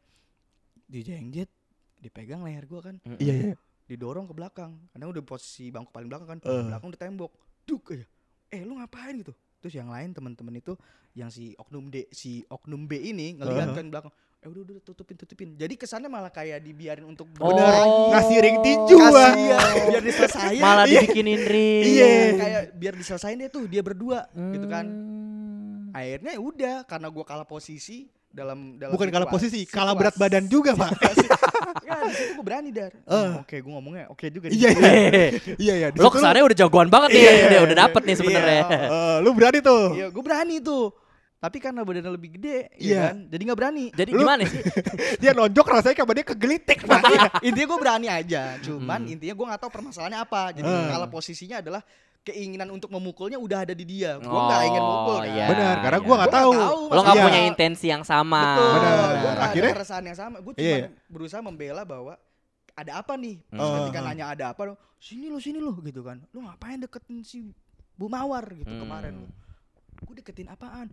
[0.85, 1.49] dijengjet
[1.97, 3.55] dipegang leher gue kan Iya, iya.
[3.85, 6.63] didorong ke belakang karena udah posisi bangku paling belakang kan Eh.
[6.67, 7.31] belakang udah tembok
[7.63, 8.05] duk aja
[8.49, 10.75] eh lu ngapain gitu terus yang lain teman-teman itu
[11.13, 13.73] yang si oknum D si oknum B ini ngeliat Eh.
[13.73, 14.11] kan belakang
[14.43, 17.47] eh udah udah tutupin tutupin jadi kesannya malah kayak dibiarin untuk Oh.
[17.49, 17.63] Bener.
[17.63, 17.99] lagi.
[18.11, 19.31] Ngasih ring tinju Kasih ah.
[19.33, 20.99] ya, biar diselesain Malah Iya.
[20.99, 21.83] dibikinin ring.
[21.85, 22.11] Iya.
[22.35, 25.89] kayak biar diselesain deh tuh dia berdua gitu kan Hmm.
[25.91, 30.43] akhirnya udah karena gua kalah posisi dalam dalam Bukan kalah posisi, kalah berat situasi- badan
[30.47, 30.89] juga, Pak.
[31.85, 33.31] ya di situ gue berani dar Eh.
[33.37, 34.91] oke gue ngomongnya oke juga Iya, iya.
[35.55, 35.87] Iya, iya.
[35.87, 37.37] Di Lo situ kesannya udah jagoan banget nih, Iya, ya.
[37.37, 38.61] udah, iya, udah dapet nih sebenarnya.
[38.65, 38.79] Iya.
[38.89, 39.83] Eh, lu berani tuh.
[39.93, 40.83] Iya, gue berani tuh.
[41.43, 42.87] Tapi karena badannya lebih gede, Iya.
[42.87, 43.17] ya kan?
[43.27, 43.85] Jadi nggak berani.
[43.91, 44.63] Jadi Lu- gimana sih?
[45.21, 47.03] Dia nonjok rasanya kayak dia kegelitik, Pak.
[47.43, 48.55] intinya gue berani aja.
[48.63, 50.41] Cuman intinya gue nggak tahu permasalahannya apa.
[50.55, 50.87] Jadi Hmm.
[50.87, 51.83] kalau posisinya adalah
[52.23, 54.15] keinginan untuk memukulnya udah ada di dia.
[54.15, 55.19] Gue Oh, nggak ingin mukul.
[55.19, 55.27] Kan?
[55.29, 55.45] iya.
[55.51, 56.07] Benar, karena iya.
[56.07, 56.51] gua nggak Gua tahu.
[56.53, 57.25] nggak tahu, Lo nggak Iya.
[57.27, 58.43] punya intensi yang sama.
[58.47, 58.71] Betul.
[58.71, 58.95] Benar.
[58.95, 60.37] Gue nggak ada Akhirnya- keresahan yang sama.
[60.39, 60.87] Gue cuma Iya.
[61.11, 62.13] berusaha membela bahwa
[62.73, 63.35] ada apa nih?
[63.43, 63.59] Hmm.
[63.59, 64.05] Terus Oh, ketika oh.
[64.07, 64.61] nanya ada apa,
[64.97, 66.23] sini lo sini lo gitu kan.
[66.31, 67.51] Lu ngapain deketin si
[67.93, 68.87] Bu Mawar gitu Hmm.
[68.87, 69.27] kemarin?
[69.99, 70.87] Gue deketin apaan?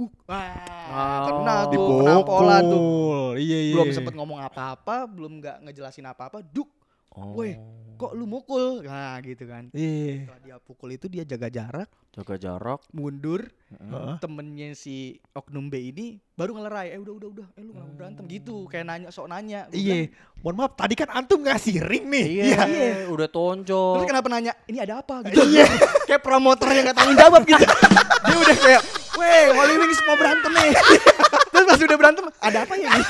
[0.00, 0.12] Buk.
[0.24, 0.48] Wah,
[0.90, 1.24] Oh.
[1.28, 2.80] kena tuh penampolan tuh.
[2.80, 3.32] Dipukul.
[3.36, 3.72] Iya, iya.
[3.76, 6.72] belum sempet ngomong apa-apa, belum nggak ngejelasin apa-apa, duk,
[7.10, 7.34] Oh.
[7.34, 7.58] Woi,
[7.96, 8.80] kok lu mukul?
[8.80, 9.66] Nah gitu kan.
[9.70, 10.24] Iya.
[10.24, 12.86] Setelah dia pukul itu dia jaga jarak, Jaga jarak.
[12.90, 14.14] mundur, Heeh.
[14.18, 18.24] temennya si oknum B ini baru ngelerai, eh udah udah udah, eh lu kenapa berantem
[18.24, 19.66] gitu, kayak nanya sok nanya.
[19.68, 20.06] Iya.
[20.38, 22.26] Mohon maaf, tadi kan antum ngasih ring nih.
[22.30, 22.90] Iya, Iya.
[23.10, 23.94] udah bilang, tonjol.
[23.98, 24.52] Terus kenapa nanya?
[24.64, 25.42] Ini ada apa gitu?
[25.44, 25.66] Iya.
[26.08, 27.58] kayak promotor yang gak tanggung jawab gitu.
[28.24, 28.82] dia udah kayak,
[29.20, 30.72] weh, Holy Wings mau berantem nih.
[31.52, 32.88] Terus pas udah berantem, ada apa ya?
[32.90, 33.06] nih?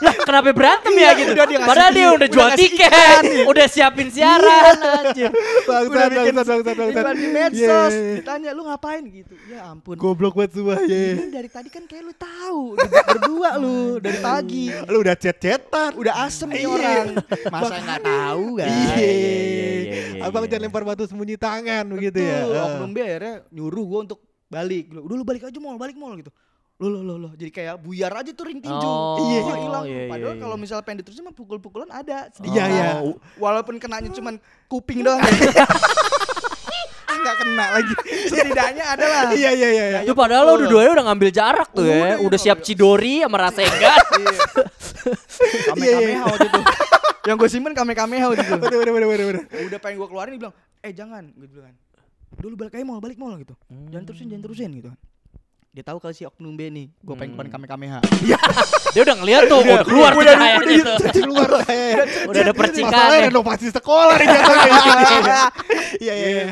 [0.00, 1.30] Lah, kenapa berantem Iya, ya gitu?
[1.36, 3.44] udah dia Padahal dia udah jual tiket, iya.
[3.44, 5.28] udah siapin siaran anjir.
[5.68, 7.92] Udah bikin iklan di medsos.
[7.92, 8.16] Iya.
[8.16, 9.36] Ditanya lu ngapain gitu.
[9.44, 10.00] Ya ampun.
[10.00, 11.20] Goblok banget semua, ya.
[11.20, 14.72] Ini dari tadi kan kayak lu tahu ber- berdua lu dari pagi.
[14.88, 15.92] Lu udah chat-chatan.
[15.92, 16.70] Udah asem nih Iya.
[16.72, 17.06] orang.
[17.52, 18.68] Masa nggak tahu kan?
[18.72, 18.96] Iya.
[18.96, 20.56] iya, iya, iya, Abang iya.
[20.56, 22.48] jangan lempar batu sembunyi tangan begitu ya.
[22.72, 24.90] Oknum B akhirnya nyuruh gua untuk balik.
[24.90, 26.28] Lu, Udah lu balik aja mall, balik mall gitu.
[26.76, 28.72] Lo lo lo lo jadi kayak buyar aja tuh ring tinju.
[28.72, 29.40] Oh, Iya.
[29.54, 29.84] Hilang.
[29.84, 30.40] iya, iya, Padahal iya.
[30.40, 32.32] kalau misalnya pengen diterusin mah pukul-pukulan ada.
[32.32, 32.56] sedikit.
[32.56, 32.88] Iya, iya.
[33.00, 35.20] Oh, Walaupun kenanya cuman kuping doang.
[37.10, 37.94] Enggak kena lagi.
[38.32, 39.22] Setidaknya ada lah.
[39.36, 39.84] Iya iya iya.
[39.92, 40.00] iya.
[40.02, 42.06] Itu padahal lo dua-duanya udah ngambil jarak tuh Udah, ya.
[42.06, 42.58] ya, Udah siap.
[42.64, 44.00] Cidori sama Rasengan.
[45.00, 45.72] Iya.
[45.72, 46.60] Kame kameha waktu itu.
[47.24, 48.52] Yang gue simpen kame kameha waktu itu.
[48.54, 49.26] Bener bener bener.
[49.32, 49.44] bener.
[49.64, 51.72] Udah pengen gue keluarin dia bilang, eh jangan, gue bilang.
[52.32, 53.54] Dulu balik aja mall, balik mall gitu.
[53.90, 54.90] Jangan terusin, jangan terusin gitu.
[55.70, 58.02] Dia tahu kalau si oknum B nih, gue pengen keluarin kame kameha.
[58.94, 60.96] Dia udah ngeliat tuh, udah keluar tuh cahayanya tuh.
[61.14, 62.02] Keluar saya.
[62.26, 63.28] Udah ada percikan Masalahnya ya.
[63.30, 64.28] renovasi sekolah nih.
[66.00, 66.44] Iya iya iya.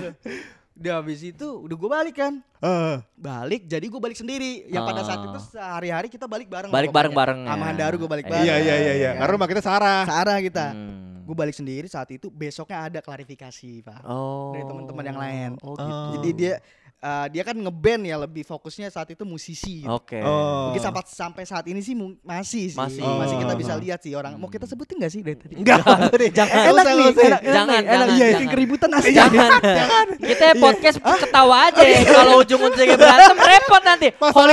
[0.72, 2.38] Dia habis itu udah gue balik kan.
[2.60, 2.96] Heeh.
[3.12, 4.66] Balik, jadi gue balik sendiri.
[4.68, 5.26] Yang pada saat Ah.
[5.26, 6.70] itu sehari-hari kita balik bareng.
[6.70, 6.98] Balik pokoknya.
[7.10, 7.50] bareng-bareng ya.
[7.50, 8.46] Sama Handaru gue balik bareng.
[8.46, 9.10] Iya iya iya iya.
[9.16, 10.06] Karena rumah kita Sarah.
[10.06, 10.66] Searah kita.
[10.70, 11.07] Hmm.
[11.28, 14.00] Gue balik sendiri saat itu, besoknya ada klarifikasi pak.
[14.08, 14.56] Oh.
[14.56, 15.50] Dari teman-teman yang lain.
[15.60, 16.04] Oh gitu.
[16.16, 16.54] Jadi dia
[16.98, 19.82] eh, dia kan ngeband ya lebih fokusnya saat itu musisi.
[19.82, 19.90] Gitu.
[19.90, 20.18] Oke.
[20.20, 20.70] Oh.
[20.70, 22.76] Mungkin sampai sampai saat ini sih masih sih.
[22.76, 23.02] Masih.
[23.02, 23.58] Masih kita Oh.
[23.58, 24.34] bisa lihat sih orang.
[24.34, 25.54] Mau kita sebutin gak sih dari tadi?
[25.58, 25.82] Enggak.
[26.38, 26.64] Jangan.
[26.68, 27.82] Enak usah, nih, enak, enak, Jangan, enak.
[27.86, 28.32] jangan, Iya, jangan.
[28.34, 29.14] bikin keributan asli.
[29.14, 30.06] Jangan.
[30.18, 31.80] Kita podcast ketawa aja.
[32.04, 34.08] Kalau ujung-ujungnya berantem repot nanti.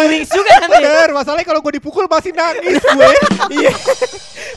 [0.06, 0.78] Wings juga nanti.
[0.80, 3.10] Bener, masalahnya kalau gue dipukul masih nangis gue.
[3.56, 3.72] Iya.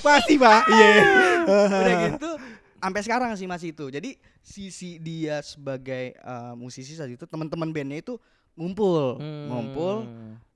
[0.01, 0.63] Masih, Pak.
[0.71, 0.89] Iya.
[1.45, 2.31] Udah gitu
[2.79, 3.87] sampai sekarang sih masih itu.
[3.89, 8.15] Jadi sisi dia sebagai eh, musisi saat itu teman-teman bandnya itu
[8.55, 9.47] ngumpul, Hmm.
[9.49, 9.95] ngumpul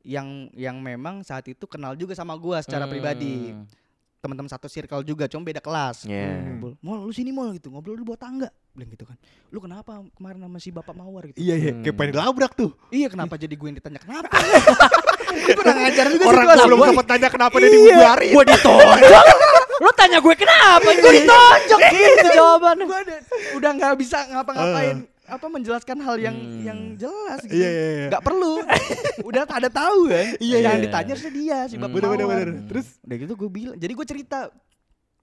[0.02, 3.50] yang yang memang saat itu kenal juga sama gua secara pribadi.
[3.50, 3.66] Hmm.
[4.18, 6.06] Teman-teman satu circle juga, cuma beda kelas.
[6.06, 6.46] Iya.
[6.46, 6.78] Ngumpul.
[6.78, 8.54] Mall, lu sini mall gitu, ngobrol di bawah tangga.
[8.70, 9.18] Bilang gitu kan.
[9.50, 11.42] Lu kenapa kemarin sama si Bapak Mawar gitu?
[11.42, 11.72] Iya, iya.
[11.76, 12.70] Kayak pengen dilabrak tuh.
[12.88, 14.30] Iya, kenapa jadi gue yang ditanya kenapa?
[15.42, 16.62] Itu kurang ajar juga Orang situasi.
[16.62, 17.74] belum Gua- sempat tanya kenapa dia Iya.
[17.74, 18.30] dibubarin.
[18.30, 19.24] Gua ditonjok.
[19.82, 20.86] Lu tanya gue kenapa?
[20.86, 22.84] Gue ditonjok gitu jawabannya.
[22.86, 23.18] Gue udah,
[23.58, 27.56] udah nggak bisa ngapa-ngapain apa menjelaskan hal yang yang jelas gitu.
[27.56, 28.06] Iya, iya, iya.
[28.12, 28.60] Nggak perlu.
[29.28, 30.26] udah ada tahu kan.
[30.38, 30.84] Iya, yang iya.
[30.84, 32.48] ditanya harusnya dia si Bapak Bener, bener, bener.
[32.68, 32.86] Terus?
[33.00, 33.76] udah gitu gue bilang.
[33.80, 34.38] Jadi gue cerita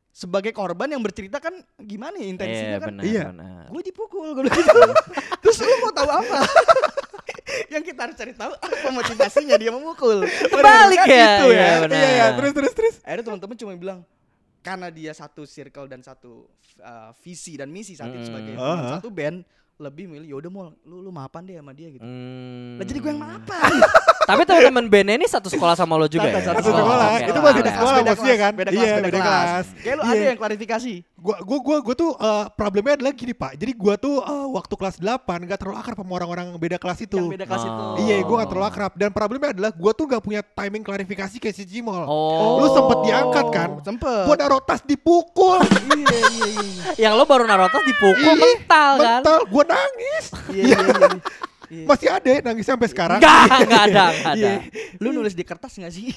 [0.10, 2.88] sebagai korban yang bercerita kan gimana ya intensinya Iya kan.
[2.90, 3.04] benar.
[3.06, 3.24] Iya.
[3.32, 3.64] benar.
[3.70, 4.80] Gue dipukul gue gitu.
[5.46, 6.38] Terus lu mau tahu apa?
[7.74, 10.26] yang kita harus cari tahu apa motivasinya dia memukul.
[10.26, 11.28] Kebalik Kan ya.
[11.38, 11.74] Gitu Iya, ya.
[11.86, 11.96] benar.
[11.96, 12.96] Iya, iya, terus terus terus.
[13.06, 14.00] akhirnya teman-teman cuma bilang
[14.60, 16.48] karena dia satu circle dan satu
[16.80, 18.30] uh, visi dan misi saat itu Hmm.
[18.30, 18.60] sebagai Aha.
[18.60, 19.38] pemain satu band
[19.80, 22.04] lebih milih yaudah mau lu lu maafan deh sama dia gitu.
[22.04, 22.76] Hmm.
[22.76, 23.72] Lah jadi gue yang maafan.
[24.30, 26.38] Tapi teman-teman bandnya ini satu sekolah sama lo juga ya?
[26.38, 27.08] Satu Satu Oh, sekolah.
[27.10, 27.26] oke.
[27.26, 27.72] Itu masih di Beda.
[27.74, 28.52] sekolah beda maksudnya kan?
[28.54, 29.42] Beda Iya, kelas, beda, beda kelas.
[29.42, 29.66] kelas.
[29.74, 30.12] Kayak lu Iya.
[30.12, 30.94] ada yang klarifikasi.
[31.20, 33.52] Gua gua gua gua tuh eh, problemnya adalah gini, Pak.
[33.58, 37.18] Jadi gua tuh eh, waktu kelas 8 gak terlalu akrab sama orang-orang beda kelas itu.
[37.18, 37.66] Yang beda kelas Oh.
[37.66, 37.84] itu.
[38.06, 41.56] Iya, gua gak terlalu akrab dan problemnya adalah gua tuh gak punya timing klarifikasi kayak
[41.56, 42.06] si Cimol.
[42.06, 42.62] Oh.
[42.62, 43.70] Lu sempet diangkat kan?
[43.82, 44.24] Sempet.
[44.30, 45.58] Gua naruh tas dipukul.
[45.90, 46.84] iya iya iya.
[47.02, 49.20] Yang lo baru naruh tas dipukul Ih, mental kan?
[49.20, 50.26] Mental, gua nangis.
[50.50, 51.10] Iya iya iya.
[51.70, 51.86] Iya.
[51.90, 53.20] Masih ada ya nangis sampai sekarang.
[53.20, 54.36] Enggak, enggak ada, enggak ada.
[54.36, 54.54] Iya.
[54.98, 56.10] Lu nulis di kertas gak sih?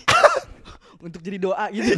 [1.05, 1.93] Untuk jadi doa gitu.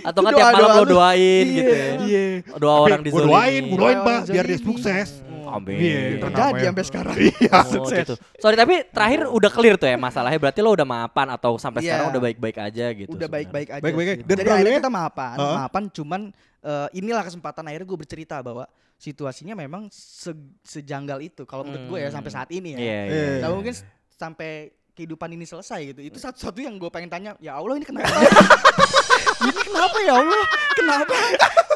[0.00, 0.90] Atau kan Doa- tiap malam doa lo lu.
[0.92, 1.54] doain Iya.
[1.54, 1.86] gitu ya.
[2.00, 2.22] Iya.
[2.52, 3.28] Doa Tapi orang gua dizolimi.
[3.28, 5.08] doain, gua doain, Doa Pak, biar dia sukses.
[5.52, 5.76] Amin.
[5.76, 6.64] Iya, Jadi namanya.
[6.66, 7.14] sampai sekarang.
[7.18, 7.52] Iya.
[7.76, 8.14] Oh, gitu.
[8.36, 11.88] Sorry tapi terakhir udah clear tuh ya masalahnya berarti lo udah maafan atau sampai Iya.
[11.90, 13.10] sekarang udah baik-baik aja gitu.
[13.10, 13.82] Udah baik-baik aja.
[13.82, 14.22] Baik-baik aja.
[14.22, 15.56] Dan Jadi akhirnya problemnya- kita maafan, Heeh.
[15.56, 16.20] maafan cuman
[16.60, 21.98] eh, inilah kesempatan akhirnya gue bercerita bahwa situasinya memang se- sejanggal itu kalau menurut gue
[21.98, 22.16] ya Hmm.
[22.16, 22.78] sampai saat ini ya.
[22.78, 23.08] Iya, iya.
[23.08, 23.40] Iya.
[23.40, 23.72] Nah, mungkin
[24.12, 24.50] sampai
[24.92, 26.00] kehidupan ini selesai gitu.
[26.04, 28.12] Itu satu-satu yang gue pengen tanya, ya Allah ini kenapa?
[29.40, 30.44] ini kenapa ya Allah?
[30.70, 31.14] Kenapa?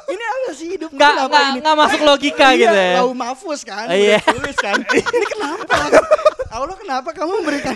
[0.07, 0.91] ini apa sih hidup?
[0.93, 1.59] Nggak, kenapa nggak, ini?
[1.61, 2.95] nggak masuk logika Iya, gitu ya.
[3.01, 4.19] Lau mahfuz kan, Iya.
[4.21, 4.77] udah tulis kan.
[4.85, 5.75] ini kenapa?
[6.55, 7.75] Allah kenapa kamu memberikan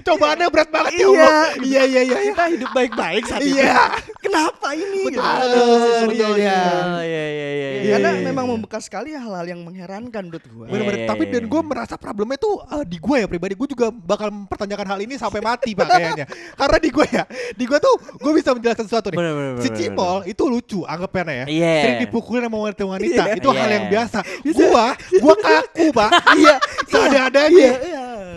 [0.00, 1.08] Cobaannya berat banget ya Iya.
[1.08, 1.46] Allah.
[1.58, 2.18] Iya, iya, iya.
[2.18, 2.32] iya.
[2.32, 3.56] kita hidup baik-baik saat itu?
[3.56, 3.76] Iya.
[4.18, 5.00] Kenapa ini?
[5.08, 5.20] Gitu.
[5.20, 6.36] Betul, Sebetulnya.
[6.38, 7.92] iya, Oh, iya, iya, iya, Iya, iya.
[7.94, 10.64] karena iya, memang membekas sekali hal-hal yang mengherankan menurut gue.
[10.68, 11.50] Iya, Tapi iya, dan iya.
[11.50, 13.54] gue merasa problemnya tuh eh, di gue ya pribadi.
[13.54, 16.26] Gue juga bakal mempertanyakan hal ini sampai mati pak kayaknya.
[16.54, 19.18] Karena di gue ya, di gue tuh gue bisa menjelaskan sesuatu nih.
[19.18, 21.46] Bener, bener, si bener, Cimol itu lucu anggapnya ya.
[21.46, 21.74] Iya.
[21.82, 23.22] Sering dipukulin sama wanita-wanita.
[23.24, 23.34] Iya.
[23.36, 23.74] Itu hal Iya.
[23.74, 24.18] yang biasa.
[24.48, 24.86] Gua,
[25.20, 26.10] gua kaku pak.
[26.34, 26.56] Iya.
[26.88, 27.48] Seadanya.
[27.52, 27.72] Iya.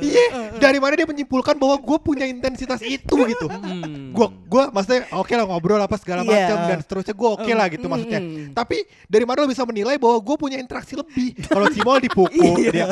[0.02, 0.28] Iya.
[0.62, 3.46] Dari mana dia menyimpulkan bahwa gue punya intensitas itu gitu.
[3.50, 4.14] Hmm.
[4.14, 6.30] Gua, gua maksudnya oke lah ngobrol apa segala Iya.
[6.30, 8.20] macam dan seterusnya gue oke lah gitu Mm, maksudnya.
[8.22, 8.46] mm.
[8.54, 11.34] Tapi dari mana lo bisa menilai bahwa gue punya interaksi lebih?
[11.44, 12.70] Kalau Cimol dipukul, Iya.
[12.72, 12.86] dia,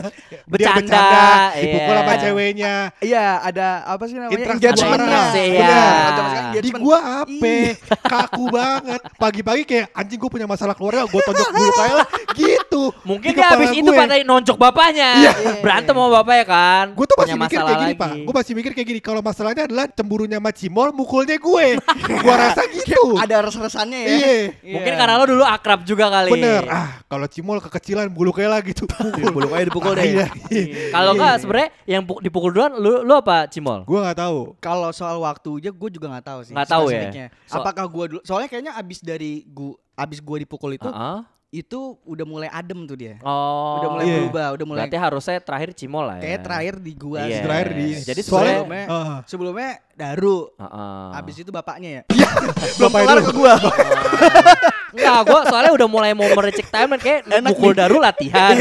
[0.44, 2.00] Bercanda, dia bercanda, dipukul iya.
[2.00, 2.74] sama ceweknya.
[3.00, 4.34] Iya, ada apa sih namanya?
[4.34, 5.02] Interaksi Engagement.
[5.36, 5.84] Iya.
[6.10, 7.54] Sekarang Di gua apa?
[8.02, 9.00] Kaku banget.
[9.16, 12.84] Pagi-pagi kayak anjing gue punya masalah keluarga, gue tonjok dulu kayak lah gitu.
[13.06, 13.96] Mungkin Di dia habis itu gue.
[13.96, 15.10] patahin nonjok bapaknya.
[15.20, 15.32] Iya.
[15.62, 16.86] Berantem sama bapaknya kan.
[16.96, 18.00] Gue tuh masih Punya mikir kayak gini lagi.
[18.00, 21.66] pak Gue masih mikir kayak gini Kalau masalahnya adalah cemburunya sama Cimol Mukulnya gue
[22.24, 24.10] Gue rasa gitu Ada res-resannya ya.
[24.10, 24.36] Iya
[24.72, 26.32] Mungkin karena lo dulu akrab juga kali.
[26.32, 30.06] Bener Ah kalau Cimol kekecilan Bulu kayak lah gitu Pukul Bulu kayak dipukul deh.
[30.06, 30.28] Iya,
[30.96, 33.84] Kalau enggak sebenarnya yang pu- dipukul duluan lu lu apa Cimol?
[33.84, 36.54] Gue gak tahu Kalau soal waktunya gue juga nggak tahu sih.
[36.54, 37.28] Nggak tahu ya?
[37.50, 38.22] Apakah gue dulu?
[38.22, 41.18] Soalnya kayaknya abis dari gua abis gue dipukul itu, Heeh.
[41.50, 43.18] Itu udah mulai adem tuh dia.
[43.26, 43.82] Oh.
[43.82, 44.16] Udah mulai Iya.
[44.22, 44.80] berubah, udah mulai.
[44.86, 46.24] Berarti harusnya terakhir Cimol lah ya.
[46.24, 47.20] Kayak terakhir di gua.
[47.26, 47.34] Iya.
[47.34, 47.42] sih.
[47.42, 49.18] Terakhir di Jadi Soalnya sebelumnya- Ah.
[49.26, 50.38] Sebelumnya Daru.
[50.56, 51.18] Heeh.
[51.18, 52.02] Abis itu bapaknya ya.
[52.78, 53.54] Belum kelar ke gua.
[54.94, 58.54] Enggak, gua soalnya udah mulai mau mericik timeline kayak Enak mukul daru latihan.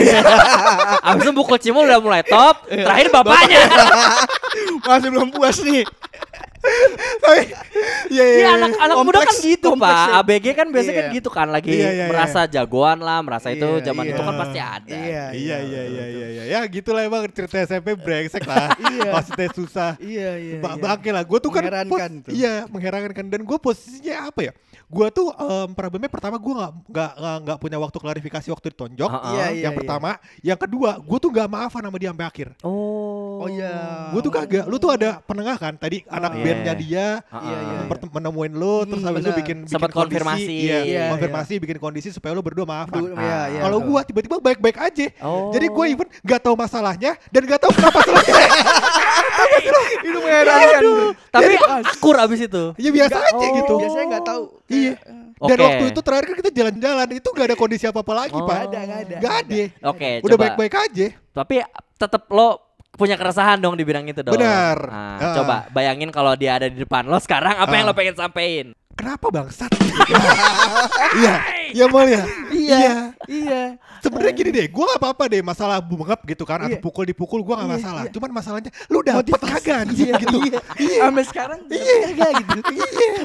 [1.09, 3.64] Abis itu mukul Cimol udah mulai top, terakhir bapaknya.
[4.81, 5.85] Masih belum puas nih.
[7.19, 7.43] Tapi
[8.09, 8.49] Iya iya Iya iya.
[8.57, 9.91] anak anak muda kan gitu pak.
[10.09, 10.19] ya.
[10.19, 11.14] ABG kan biasanya kan Iya.
[11.14, 12.07] gitu kan lagi Iya, iya, iya.
[12.07, 14.88] merasa jagoan lah, merasa itu zaman itu kan pasti ada.
[14.88, 19.11] Iya, Iya iya iya iya Ya gitulah emang cerita SMP brengsek lah Iya.
[19.12, 20.59] Maksudnya susah Iya iya.
[20.59, 21.62] Ba bangke lah, gue tuh kan.
[22.29, 24.53] Iya, mengherankan kan dan gue posisinya apa ya?
[24.88, 27.12] Gue tuh em, problemnya pertama gue nggak nggak
[27.44, 29.11] nggak- punya waktu klarifikasi waktu ditonjok.
[29.12, 29.33] Heeh.
[29.37, 29.79] Iya, yang iya.
[29.79, 32.48] pertama, yang kedua, gue tuh nggak maafan sama dia sampai akhir.
[32.64, 33.44] Oh.
[33.44, 34.09] Oh iya.
[34.11, 34.64] Gue tuh kagak.
[34.64, 35.77] Lu tuh ada penengah kan?
[35.77, 36.42] Tadi anak iya.
[36.42, 37.07] bandnya dia.
[37.20, 37.79] Iya, iya.
[37.85, 39.38] pert- menemuin lu, terus habis itu benar.
[39.38, 40.57] bikin, bikin Sempat kondisi, konfirmasi.
[40.59, 42.96] Iya, Iya, konfirmasi, bikin kondisi supaya lu berdua maafan.
[42.98, 43.88] Du- iya, iya, Kalau betul.
[43.92, 45.07] gue tiba-tiba baik-baik aja.
[45.20, 45.53] Oh.
[45.53, 48.42] Jadi gue even nggak tahu masalahnya dan nggak tahu kenapa selesai.
[50.01, 50.83] itu mengherankan.
[51.29, 52.62] Tapi akur abis itu.
[52.77, 53.55] ya biasa aja Oh.
[53.55, 53.74] gitu.
[53.79, 54.42] Biasanya nggak tahu.
[54.68, 54.77] Iya.
[55.38, 55.49] Oke.
[55.49, 58.43] Dan waktu itu terakhir kan kita jalan-jalan itu gak ada kondisi apa-apa lagi Oh.
[58.43, 58.57] pak.
[58.57, 59.17] Nggak ada, nggak ada.
[59.19, 59.62] Gak ada.
[59.87, 60.43] Oke, Udah coba.
[60.45, 61.07] baik-baik aja.
[61.33, 61.55] Tapi
[61.95, 62.49] tetap lo
[62.91, 64.35] punya keresahan dong di bidang itu dong.
[64.35, 64.79] Benar.
[64.83, 65.35] Nah, Ah.
[65.35, 67.91] Coba bayangin kalau dia ada di depan lo sekarang apa yang Ah.
[67.91, 68.75] lo pengen sampein?
[68.93, 69.71] Kenapa bangsat?
[71.14, 71.35] Iya,
[71.71, 72.23] iya mau ya.
[72.51, 73.14] Iya.
[73.25, 73.62] Iya.
[74.19, 76.83] Sebenarnya gini deh, gue gak apa-apa deh masalah bungap gitu kan, atau Iya.
[76.83, 78.03] pukul dipukul gue gak Iya, masalah.
[78.03, 78.11] iya.
[78.11, 80.37] Cuman masalahnya, lu dapet kagak anjing Iya, gitu.
[80.77, 81.01] iya.
[81.01, 82.59] Sampai sekarang kagak gitu.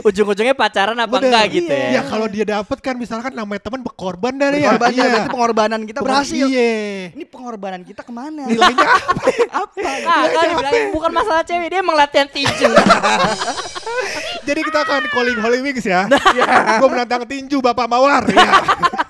[0.03, 2.01] Ujung-ujungnya pacaran apa enggak gitu Ya ya.
[2.03, 4.69] kalau dia dapet kan misalkan namanya teman berkorban dari ya.
[4.69, 4.77] Iya.
[4.77, 6.45] berarti pengorbanan kita Pengor- berhasil.
[6.45, 6.71] Iya.
[7.11, 8.45] Ini pengorbanan kita ke mana?
[8.45, 9.25] Nilainya apa?
[9.65, 9.81] apa?
[10.05, 10.47] Ah, kan
[10.93, 12.69] bukan masalah cewek, dia emang latihan tinju.
[14.47, 16.05] Jadi kita akan calling Holy Wings ya.
[16.05, 16.21] Nah.
[16.77, 18.21] gue menantang tinju Bapak Mawar.
[18.27, 18.51] Ya.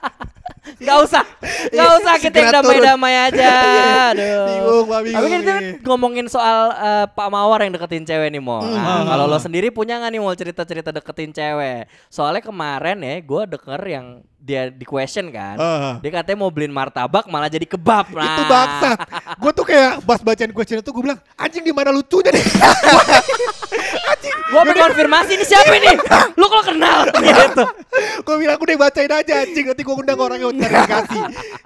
[0.79, 1.23] Gak usah,
[1.75, 3.51] gak usah kita yang damai-damai aja.
[4.15, 4.47] Aduh.
[4.47, 8.39] Bingung, Pak, bingung Tapi kan kita ngomongin soal eh, Pak Mawar yang deketin cewek nih
[8.39, 8.63] Mo.
[8.63, 8.71] Hmm.
[8.75, 11.91] Nah, kalau lo sendiri punya nggak nih mau cerita-cerita deketin cewek?
[12.07, 14.05] Soalnya kemarin ya gue denger yang
[14.43, 15.55] dia di question kan.
[15.55, 15.95] Ah.
[16.03, 18.11] Dia katanya mau beliin martabak malah jadi kebab.
[18.11, 18.27] Nah.
[18.27, 18.97] Itu bangsat.
[19.39, 22.43] Gue tuh kayak pas bacain question itu gue bilang anjing di mana lucunya nih.
[24.11, 24.35] anjing.
[24.43, 25.95] Gue konfirmasi ini siapa ini?
[26.35, 27.63] Lu kalau kenal gitu.
[28.21, 31.19] Gue bilang udah bacain aja anjing nanti gue undang orang yang klarifikasi.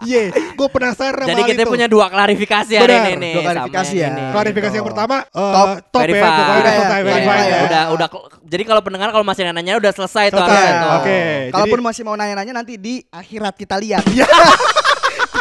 [0.05, 1.71] Iya, gue penasaran sama Jadi kita itu.
[1.71, 3.33] punya dua klarifikasi hari Benar, ini nih.
[3.33, 4.07] dua klarifikasi ya.
[4.07, 4.21] ini.
[4.29, 6.29] klarifikasi yang pertama eh, Top, top ya Verify.
[6.29, 7.43] pokoknya Udah ya, selesai Iya, verify ya.
[7.43, 7.59] ya.
[7.65, 8.07] udah udah
[8.47, 10.89] jadi kalau pendengar kalau masih nanya udah selesai tuh Selesai, tuh.
[11.01, 11.19] oke.
[11.51, 14.03] Kalaupun jadi- masih mau nanya-nanya nanti di akhirat kita lihat.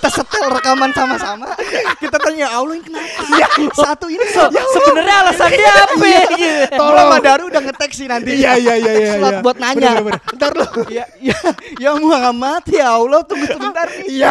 [0.06, 1.50] kita setel rekaman sama-sama.
[1.98, 3.74] Kita tanya Allah ini kenapa?
[3.74, 6.24] Satu ini So, sebenarnya alasan dia apa ya?
[6.30, 6.78] gitu.
[6.78, 8.38] Tolong Madaru udah ngetek sih nanti.
[8.38, 9.10] Iya iya iya iya.
[9.18, 9.42] Slot iya.
[9.42, 9.74] buat nanya.
[9.74, 10.36] Bener, bener, bener.
[10.38, 10.66] Ntar lu.
[10.86, 11.38] Ya, ya,
[11.82, 13.86] ya Muhammad ya Allah tunggu sebentar.
[14.06, 14.30] Iya.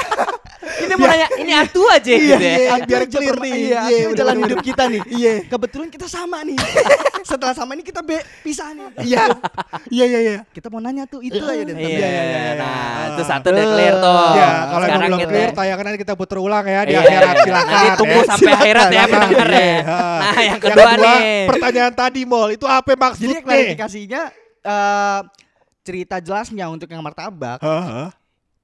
[0.65, 2.55] Ini mau nanya ini atu aja Iya, gitu ya.
[2.55, 2.71] iya.
[2.87, 3.53] Biar clear nih.
[3.53, 5.01] Iya, Iya, jalan hidup kita nih.
[5.11, 5.33] Iya.
[5.51, 6.55] Kebetulan kita sama nih.
[7.29, 8.87] Setelah sama ini kita be pisah nih.
[9.03, 9.23] Iya.
[9.91, 10.37] Iya iya iya.
[10.55, 11.75] Kita mau nanya tuh itu aja deh.
[11.75, 12.51] Iya, iya, iya, iya.
[12.55, 14.25] nah itu satu udah clear tuh.
[14.37, 17.73] Ya, kalau belum clear tayangan nanti kita putar ulang ya di Iya, akhirat silakan.
[17.73, 18.25] Nanti tunggu ya.
[18.27, 19.57] sampai akhirat ya pendengar ya.
[19.57, 19.81] Iya.
[20.15, 21.19] Nah yang kedua nih.
[21.49, 23.39] pertanyaan tadi Mol, itu apa Jadi maksudnya?
[23.41, 24.21] klarifikasinya
[24.61, 25.19] eh
[25.81, 28.09] cerita jelasnya untuk yang martabak Heeh.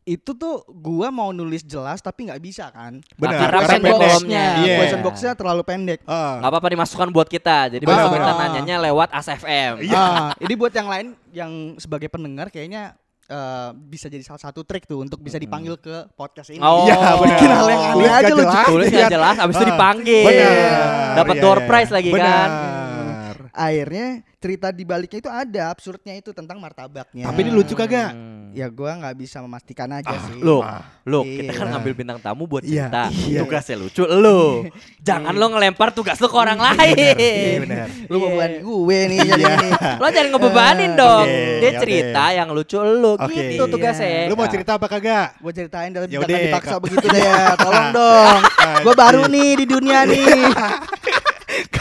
[0.04, 2.98] itu tuh gua mau nulis jelas tapi nggak bisa kan.
[3.14, 3.94] Benar, karena karena pendek.
[3.94, 4.46] kolomnya.
[4.60, 4.76] Iya.
[4.76, 6.00] question boxnya terlalu pendek.
[6.04, 6.42] Ah.
[6.42, 7.70] Gak apa-apa dimasukkan buat kita.
[7.70, 8.34] Jadi Benar, kita benar.
[8.42, 9.86] nanyanya lewat ASFM.
[9.86, 9.94] Iya.
[9.96, 12.98] Ah, ini buat yang lain yang sebagai pendengar kayaknya
[13.32, 16.60] eh, bisa jadi salah satu trik tuh untuk bisa dipanggil ke podcast ini.
[16.60, 17.24] Oh, Iya, benar.
[17.32, 18.98] Bikin hal yang aneh aja lu, jelas, Tulis iya.
[19.00, 19.70] nggak jelas, abis itu Ah.
[19.72, 20.26] dipanggil.
[20.28, 21.16] Benar.
[21.16, 21.68] Dapat Iya, door iya.
[21.68, 22.50] prize lagi kan.
[22.52, 23.36] Benar.
[23.52, 24.08] Akhirnya
[24.42, 27.30] cerita di baliknya itu ada absurdnya itu tentang martabaknya.
[27.30, 28.10] Tapi ini lucu kagak?
[28.10, 28.50] Hmm.
[28.52, 30.42] Ya gua nggak bisa memastikan aja sih.
[30.42, 30.82] Lo, Ah.
[31.06, 31.72] lo, kita kan Iya.
[31.72, 33.04] ngambil bintang tamu buat Iya, cerita.
[33.24, 33.40] iya.
[33.40, 34.66] Tugasnya lucu, lo.
[35.00, 37.16] Jangan lo ngelempar tugas lo ke orang lain.
[37.16, 37.88] Iya benar.
[38.10, 38.36] Lu mau Iya.
[38.36, 39.56] beban gue nih jadi Iya.
[39.96, 41.26] Lo jangan ngebebanin dong.
[41.30, 44.10] Oke, Dia cerita yang lucu lo gitu tugasnya.
[44.10, 44.28] Iya.
[44.28, 45.38] Lu mau cerita apa kagak?
[45.38, 47.54] Gue ceritain dalam Ya jangan udah, dipaksa begitu deh ya.
[47.56, 48.38] Tolong dong.
[48.86, 50.26] Gue baru nih di dunia nih.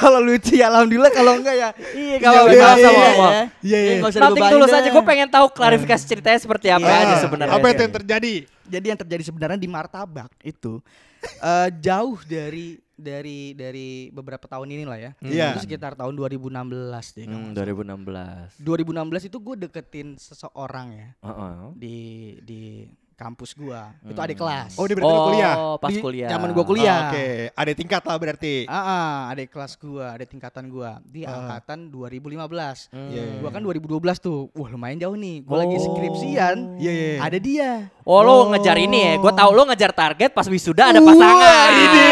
[0.01, 1.69] kalau lucu ya alhamdulillah kalau enggak ya.
[1.93, 2.91] Iya, Iya, kalau iya, mau iya.
[2.91, 3.33] ngomong.
[3.61, 3.93] Iya iya.
[4.01, 4.69] nggak usah Nanti deh.
[4.69, 7.01] saja, gue pengen tahu klarifikasi ceritanya seperti apa Iya.
[7.05, 7.55] aja sebenarnya.
[7.55, 8.35] Apa itu yang terjadi?
[8.71, 10.81] Jadi yang terjadi sebenarnya di martabak itu
[11.21, 15.11] eh, jauh dari dari dari beberapa tahun ini lah ya.
[15.21, 15.57] Iya.
[15.57, 17.25] Itu sekitar tahun 2016 deh.
[17.25, 18.53] Hmm, nggak salah.
[18.57, 18.61] 2016.
[18.61, 21.57] 2016 itu gue deketin seseorang ya Heeh.
[21.77, 21.97] di
[22.41, 22.63] di
[23.21, 23.93] kampus gua.
[24.01, 24.25] Itu Hmm.
[24.25, 24.73] adik kelas.
[24.75, 25.55] Oh, dia berarti lu kuliah.
[25.55, 26.31] Oh, pas Di kuliah.
[26.31, 26.99] zaman gua kuliah.
[26.99, 28.55] Oh, Oke, ada tingkat lah berarti.
[28.65, 31.37] Ah, ah, adik kelas gua, ada tingkatan gua di Ah.
[31.37, 32.89] angkatan 2015.
[32.89, 33.13] Hmm.
[33.13, 33.23] Iya.
[33.39, 34.49] Gua kan 2012 tuh.
[34.51, 35.45] Wah, lumayan jauh nih.
[35.45, 35.85] Gua lagi Oh.
[35.85, 36.57] skripsian.
[36.77, 37.15] Iya iya.
[37.21, 37.71] Ada dia.
[38.03, 38.43] Oh, lo Oh.
[38.51, 39.13] ngejar ini ya?
[39.17, 41.37] Gue tahu lo ngejar target pas wisuda ada pasangan.
[41.37, 42.09] Wah, ini.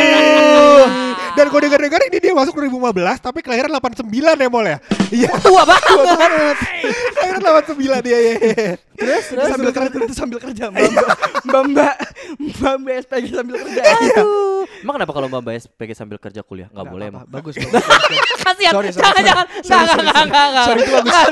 [1.36, 4.78] Dan gue denger-denger ini dia masuk 2015 tapi kelahiran 89 ya Mol ya?
[5.08, 5.30] Iya.
[5.40, 5.88] Tua banget.
[5.88, 6.56] Tua banget.
[7.16, 8.34] Kelahiran 89 dia ya.
[8.98, 11.06] Terus, Terus sambil kerja itu sambil kerja mbak mbak
[11.46, 11.94] mbak mbak
[12.38, 13.82] mbak mbak SPG sambil kerja.
[13.86, 14.58] Aduh.
[14.78, 16.70] Emang kenapa kalau Mbak Bayes PG sambil kerja kuliah?
[16.70, 17.26] Gak boleh emang.
[17.34, 17.58] Bagus.
[17.58, 17.82] bagus.
[18.42, 18.72] Kasihan.
[18.74, 19.66] Sorry, sorry, jangan, sorry.
[19.66, 19.96] jangan.
[19.98, 20.66] Sorry, Enggak, enggak, enggak, enggak.
[20.66, 21.12] Sorry itu bagus.
[21.12, 21.26] Enggak,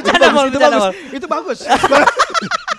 [1.14, 1.58] Itu bagus.
[1.66, 2.16] Itu bagus.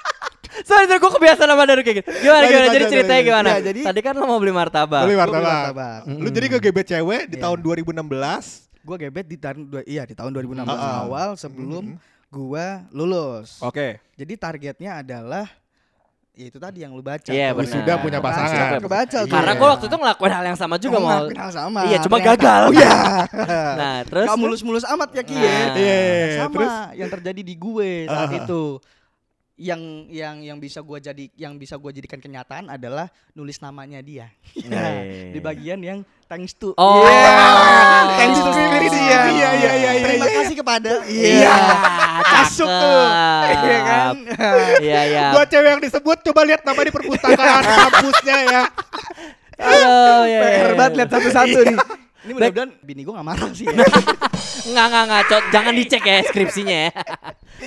[0.63, 2.09] Sorry, sorry, gue kebiasaan sama Daru kayak gitu.
[2.15, 2.65] Gimana, Lanjut, gimana?
[2.65, 3.29] Jadi lanjut, ceritanya lanjut.
[3.29, 3.49] gimana?
[3.49, 5.01] Ya, jadi- Tadi kan lo mau beli martabak.
[5.03, 5.53] Beli Gua beli martabak.
[5.75, 5.99] martabak.
[6.17, 7.43] Lu jadi ke gebet cewek di Iya.
[7.43, 8.43] tahun 2016.
[8.81, 10.97] Gua gebet di tahun dua- iya di tahun 2016 Ah, ah.
[11.03, 13.59] awal sebelum gua lulus.
[13.59, 13.99] Oke.
[14.13, 15.45] Jadi targetnya adalah
[16.33, 17.27] ya itu tadi yang lu baca.
[17.27, 17.65] Iya, benar.
[17.67, 18.47] Sudah punya pasangan.
[18.47, 19.33] sudah kebaca tuh.
[19.33, 19.57] Karena Iya.
[19.57, 21.09] gue waktu itu ngelakuin hal yang sama juga mau.
[21.11, 21.79] Ngelakuin hal sama.
[21.83, 22.37] Iya, cuma ternyata.
[22.37, 22.61] gagal.
[22.61, 22.91] Oh iya.
[23.81, 25.41] Nah, terus Gak mulus-mulus amat ya Ki Nah.
[25.41, 25.57] ya.
[25.73, 25.97] Iya,
[26.37, 28.39] Sama terus yang terjadi di gue saat Ah.
[28.39, 28.63] itu.
[29.57, 29.81] Yang
[30.13, 34.29] yang yang bisa gua jadi yang bisa gua jadikan kenyataan adalah nulis namanya dia.
[34.53, 35.33] Iya.
[35.33, 36.77] di bagian yang thanks to.
[36.77, 37.01] Oh.
[37.09, 38.13] Yeah.
[38.21, 38.85] Thanks Thanks to to skripsi.
[38.85, 38.99] skripsi.
[39.01, 40.35] Iya, iya, iya, iya, Terima iya.
[40.37, 40.91] kasih kepada.
[41.09, 41.55] Iya,
[42.37, 43.05] Masuk tuh.
[43.47, 44.15] Iya kan?
[44.77, 45.25] Iya, iya.
[45.33, 48.61] Buat cewek yang disebut coba lihat nama di perpustakaan kampusnya ya.
[49.57, 50.39] Aduh, iya, iya.
[50.61, 51.77] PR banget lihat satu-satu nih.
[52.27, 53.73] Ini mudah-mudahan bini gue gak marah sih ya.
[54.67, 55.43] Enggak, enggak, enggak, Cok.
[55.49, 56.91] Jangan dicek ya skripsinya ya.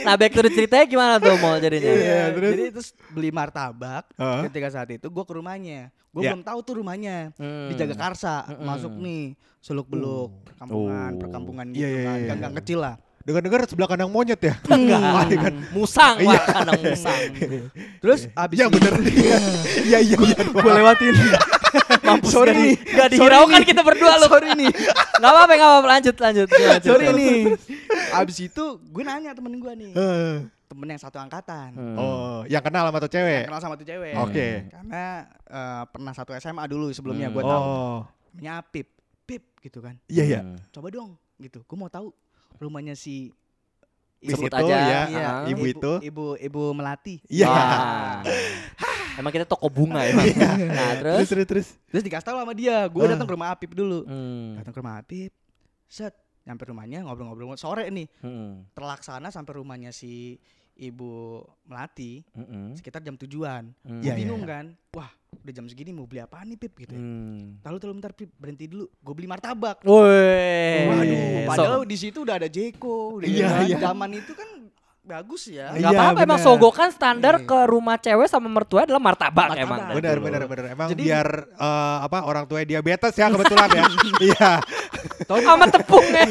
[0.01, 1.91] Nah, back to the ceritanya gimana tuh mau jadinya?
[1.91, 2.51] Iya, terus?
[2.55, 4.05] Jadi terus beli martabak.
[4.15, 4.41] Heeh.
[4.49, 5.91] Ketika saat itu gue ke rumahnya.
[6.11, 6.35] Gue Ya.
[6.35, 7.31] belum tahu tuh rumahnya.
[7.39, 7.71] Hmm.
[7.71, 8.49] Di Jagakarsa.
[8.49, 8.67] Mm-mm.
[8.67, 9.25] Masuk nih.
[9.61, 10.31] Seluk beluk.
[10.43, 11.11] Perkampungan.
[11.15, 11.21] Oh.
[11.21, 12.17] Perkampungan Iya, gitu iya, kan.
[12.17, 12.61] iya, Gang-gang iya.
[12.63, 12.95] kecil lah.
[13.21, 14.57] Dengar-dengar sebelah kandang monyet ya?
[14.65, 15.29] Enggak.
[15.45, 15.55] Kan?
[15.77, 16.17] Musang.
[16.25, 17.21] Pak, kandang musang.
[18.03, 18.95] Terus abis Iya bener.
[19.87, 20.17] Iya iya iya.
[20.41, 21.15] gue lewatin.
[22.07, 22.75] Mampus Sorry gak nih.
[22.97, 24.27] Gak dihiraukan kita berdua lu.
[24.27, 24.71] Sorry nih.
[25.21, 25.89] Enggak apa-apa, enggak apa-apa.
[25.89, 26.49] Lanjut, lanjut.
[26.73, 26.89] lanjut.
[26.89, 27.39] Sorry nih.
[28.13, 29.93] Abis itu gue nanya temen gue nih.
[30.71, 31.75] Temen yang satu angkatan.
[31.75, 31.97] Hmm.
[31.99, 33.43] Oh, yang kenal sama tuh cewek.
[33.45, 34.15] Kenal sama tuh cewek.
[34.17, 34.49] Oke.
[34.71, 35.05] Karena
[35.45, 37.63] eh, pernah satu SMA dulu sebelumnya gue tahu.
[37.63, 37.99] Oh,
[38.33, 38.89] Namanya Apip.
[39.27, 39.95] Pip gitu kan.
[40.07, 40.41] iya iya.
[40.43, 40.59] Hmm.
[40.71, 41.63] Coba dong gitu.
[41.63, 42.11] Gue mau tahu
[42.59, 43.31] rumahnya si
[44.21, 44.69] Sebut itu aja.
[44.69, 45.31] ya, Iya.
[45.49, 45.93] ibu itu.
[46.05, 47.25] Ibu ibu melati.
[47.25, 47.49] Iya.
[47.49, 48.21] Wah.
[49.21, 50.17] Emang kita toko bunga ya?
[50.17, 51.17] Nah, terus?
[51.19, 51.69] Terus terus terus.
[51.87, 54.03] Terus dikasih tahu sama dia, gue datang ke rumah Apip dulu.
[54.05, 54.57] Hmm.
[54.57, 55.33] Datang ke rumah Apip.
[55.85, 58.09] Set, nyampe rumahnya ngobrol-ngobrol sore nih.
[58.19, 58.65] Hmm.
[58.73, 60.41] Terlaksana sampai rumahnya si
[60.73, 61.11] Ibu
[61.67, 62.73] Melati Hmm.
[62.73, 63.69] sekitar jam tujuan.
[63.83, 64.49] Gue iya, bingung iya.
[64.51, 64.65] kan.
[64.91, 66.91] Wah, udah jam segini mau beli apaan nih Pip gitu.
[66.91, 66.99] ya.
[66.99, 67.61] Hmm.
[67.61, 68.89] Lalu terus bentar Pip, berhenti dulu.
[68.97, 69.85] Gue beli martabak.
[69.85, 70.89] Woi.
[70.89, 73.21] Waduh, So- padahal di situ udah ada Jeko.
[73.21, 73.63] Udah Iya, kan.
[73.67, 73.77] iya.
[73.79, 74.49] Zaman itu kan
[75.01, 75.73] bagus ya.
[75.73, 76.47] Iya, Gak apa-apa emang bener.
[76.47, 77.47] sogokan standar Iya.
[77.47, 79.59] ke rumah cewek sama mertua adalah martabak, Martabak.
[79.59, 79.79] emang.
[79.91, 80.25] Benar dulu.
[80.25, 80.65] benar benar.
[80.69, 83.85] Emang Jadi- biar eh, apa orang tua diabetes ya kebetulan ya.
[84.31, 84.51] Iya.
[85.27, 86.29] Sama tepung ya.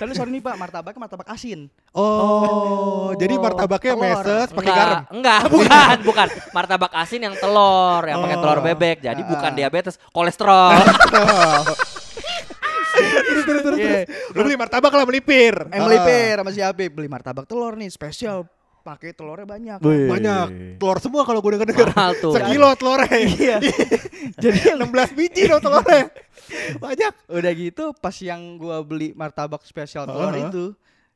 [0.00, 1.68] Tapi sorry nih Pak, martabaknya martabak asin.
[1.92, 4.02] Oh, jadi martabaknya telur.
[4.02, 5.02] meses pakai Enggak, garam.
[5.10, 6.28] Enggak, bukan, bukan.
[6.50, 8.42] Martabak asin yang telur, yang pakai Oh.
[8.42, 8.98] telur bebek.
[9.00, 9.28] Jadi Ah.
[9.28, 10.72] bukan diabetes, kolesterol.
[12.98, 13.78] Terus terus terus.
[13.78, 13.90] Iya.
[14.04, 14.34] terus.
[14.34, 15.54] Lu beli martabak lah melipir.
[15.70, 18.44] Em melipir sama si Apip beli martabak telur nih spesial.
[18.78, 19.78] Pakai telurnya banyak.
[19.84, 20.46] Ah, Banyak
[20.80, 21.88] telur semua kalau gue denger-denger.
[22.24, 22.32] Tuh.
[22.32, 23.18] Sekilo telurnya.
[23.20, 23.56] Iya.
[24.42, 26.08] Jadi 16 biji dong telurnya.
[26.80, 27.12] Banyak.
[27.28, 30.48] Udah gitu pas yang gua beli martabak spesial telur Uh-huh.
[30.48, 30.64] itu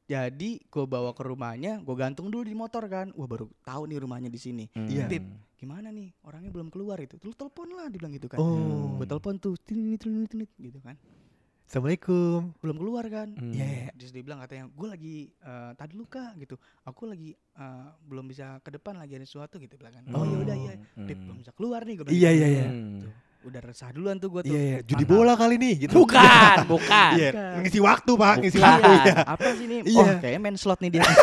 [0.02, 3.08] jadi gua bawa ke rumahnya, gua gantung dulu di motor kan.
[3.16, 4.64] Wah baru tahu nih rumahnya di sini.
[4.74, 5.08] Iya.
[5.08, 5.24] Pip,
[5.56, 6.12] gimana nih?
[6.26, 7.16] Orangnya belum keluar itu.
[7.24, 8.36] Lu telepon lah dibilang gitu kan.
[8.36, 9.00] Oh.
[9.00, 10.98] Gua telepon tuh, tinit tinit tinit gitu kan.
[11.72, 12.52] Assalamualaikum.
[12.60, 13.32] Belum keluar kan.
[13.32, 13.48] Hmm.
[13.48, 13.96] Iya.
[13.96, 16.60] Terus dia bilang katanya, gue lagi eh, tadi luka gitu.
[16.84, 20.04] Aku lagi eh, belum bisa ke depan lagi ada sesuatu gitu bilang kan.
[20.12, 20.28] Oh, Oh.
[20.28, 20.72] ya udah iya.
[21.00, 21.24] Pip Hmm.
[21.24, 22.66] belum bisa keluar nih gue Iya iya iya.
[22.68, 23.08] Hmm.
[23.48, 24.52] Udah resah duluan tuh gue tuh.
[24.52, 24.78] Iya, iya.
[24.84, 25.16] judi Mantap.
[25.16, 25.94] bola kali nih gitu.
[25.96, 27.12] Bukan, bukan.
[27.16, 27.52] Iya, Bukan.
[27.64, 28.68] ngisi waktu, Pak, ngisi Bukan.
[28.68, 29.14] waktu ya.
[29.24, 29.80] Apa sih nih?
[29.88, 29.96] Iya.
[29.96, 31.04] Oh, kayaknya main slot nih dia.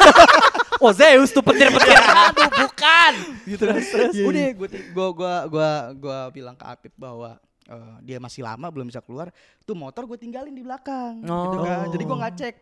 [0.79, 1.91] Oh Zeus tuh petir-petir.
[2.31, 3.13] Aduh, bukan.
[3.43, 7.35] gitu terus terus Iya, udah gue gua gua gua gua bilang ke Apip bahwa
[7.69, 9.29] eh, dia masih lama belum bisa keluar
[9.61, 11.61] tuh motor gue tinggalin di belakang gitu Oh.
[11.61, 12.55] kan jadi gue nggak cek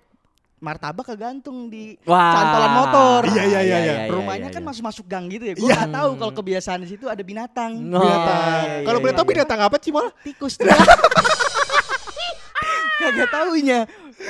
[0.57, 2.33] martabak kegantung di Wah.
[2.33, 3.93] cantolan motor Iya, iya, iya, iya.
[4.07, 5.75] rumahnya kan masuk masuk gang gitu ya gue Iya.
[5.77, 8.41] nggak tahu kalau kebiasaan di situ ada binatang Oh, Binatang.
[8.41, 9.33] iya, iya, Kalau boleh iya, tahu iya.
[9.35, 10.07] binatang apa sih, Mal?
[10.21, 10.65] tikus tuh
[12.97, 13.79] kagak taunya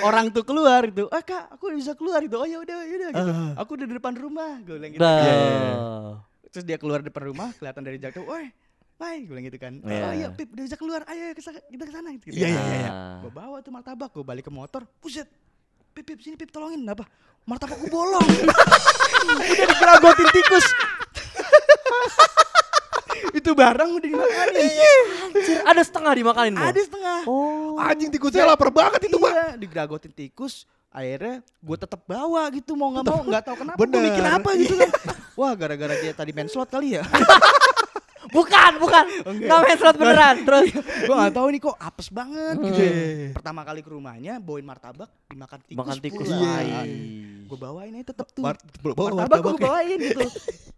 [0.03, 2.93] orang tuh keluar itu ah kak aku udah bisa keluar itu oh ya udah ya
[2.93, 3.51] udah gitu Ah.
[3.57, 5.01] aku udah di depan rumah gue bilang gitu.
[5.01, 5.73] Iya, iya, iya.
[6.51, 8.51] terus dia keluar depan rumah kelihatan dari jauh woi
[8.97, 9.73] Mai, gue bilang gitu kan.
[9.85, 10.03] Iya.
[10.09, 11.05] Oh iya, Pip udah bisa keluar.
[11.05, 12.33] Ayo sana- kita ke sana gitu.
[12.33, 12.91] Iya, iya, iya, iya.
[13.21, 14.89] Gue bawa tuh martabak, gue balik ke motor.
[14.97, 15.29] Buset.
[15.93, 16.81] Pip, Pip, sini Pip tolongin.
[16.81, 17.05] Apa?
[17.45, 18.25] Martabak gue bolong.
[19.27, 19.37] udah
[19.69, 20.65] digeragotin tikus.
[23.37, 24.65] Itu barang udah dimakanin.
[25.29, 26.65] Anjir, ada setengah dimakanin mau.
[26.65, 27.19] Ada setengah.
[27.29, 27.77] Oh.
[27.77, 29.29] Anjing tikusnya lapar banget itu, Pak.
[29.29, 30.65] Iya, digeragotin tikus.
[30.89, 34.73] Akhirnya gue tetap bawa gitu mau nggak mau nggak tahu kenapa gue mikir apa gitu
[34.81, 34.89] kan
[35.37, 37.03] wah gara-gara dia tadi main slot kali ya
[38.31, 39.03] Bukan, bukan.
[39.25, 40.35] Enggak main slot beneran.
[40.43, 42.91] Terus gue nggak tahu nih kok apes banget gitu ya.
[42.91, 43.27] Iya.
[43.35, 46.27] pertama kali ke rumahnya bawain martabak dimakan tikus makan tikus.
[46.29, 46.81] Iya.
[47.47, 47.49] Iya.
[47.49, 50.27] gue bawain aja tetep tuh Mar- bawa martabak gue bawain gitu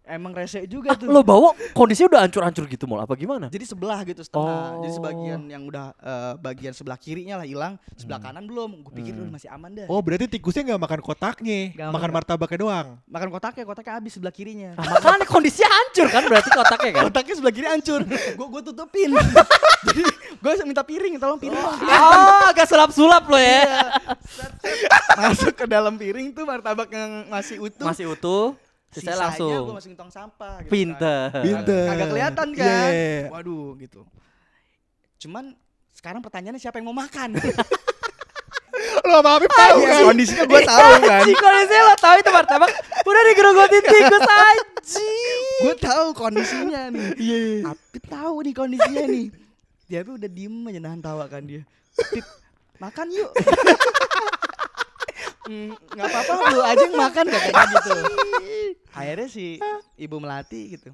[0.09, 3.45] emang rese juga tuh Lo bawa kondisinya udah hancur-hancur gitu mau apa gimana?
[3.47, 4.95] jadi sebelah gitu setengah jadi Oh.
[4.95, 8.29] sebagian yang udah eh, bagian sebelah kirinya lah hilang sebelah Hmm.
[8.31, 9.21] kanan belum gue pikir Hmm.
[9.23, 12.87] "Udah masih aman dah Oh, berarti tikusnya nggak makan kotaknya, Nggak makan martabaknya doang.
[13.07, 17.03] makan kotaknya kotaknya habis sebelah kirinya makanya kondisinya hancur kan berarti kotaknya kan?
[17.07, 18.01] kotaknya sebelah kiri hancur
[18.37, 19.09] gue gue tutupin
[19.81, 20.01] jadi
[20.35, 21.89] gue minta piring tolong piring piring.
[21.91, 23.93] Oh, agak sulap-sulap lo ya.
[25.15, 28.51] masuk ke dalam piring tuh martabak yang masih utuh Masih utuh.
[28.89, 29.63] sisanya Sisanya langsung.
[29.63, 30.71] gue masukin tong sampah gitu kan.
[30.71, 31.21] Pinter.
[31.39, 31.83] Pinter.
[31.87, 33.27] kagak kelihatan Iya, kan iya, iya.
[33.29, 34.01] waduh gitu
[35.17, 35.45] cuman
[35.91, 37.35] sekarang pertanyaannya siapa yang mau makan
[39.01, 40.01] Lo sama Habib tahu kan?
[40.05, 45.39] kondisinya gue tahu kan kondisinya lo tahu itu martabak udah digerogotin tikus anjing.
[45.59, 47.39] gue tahu kondisinya nih Iya.
[47.69, 49.27] Apit tahu nih kondisinya nih
[49.85, 51.65] dia tuh udah diem aja nahan tawa kan dia
[52.07, 52.23] Pip
[52.77, 53.31] makan yuk
[55.39, 57.91] Hmm, nggak apa-apa lu aja yang makan katanya gitu
[58.99, 59.45] akhirnya si
[59.95, 60.91] ibu melati gitu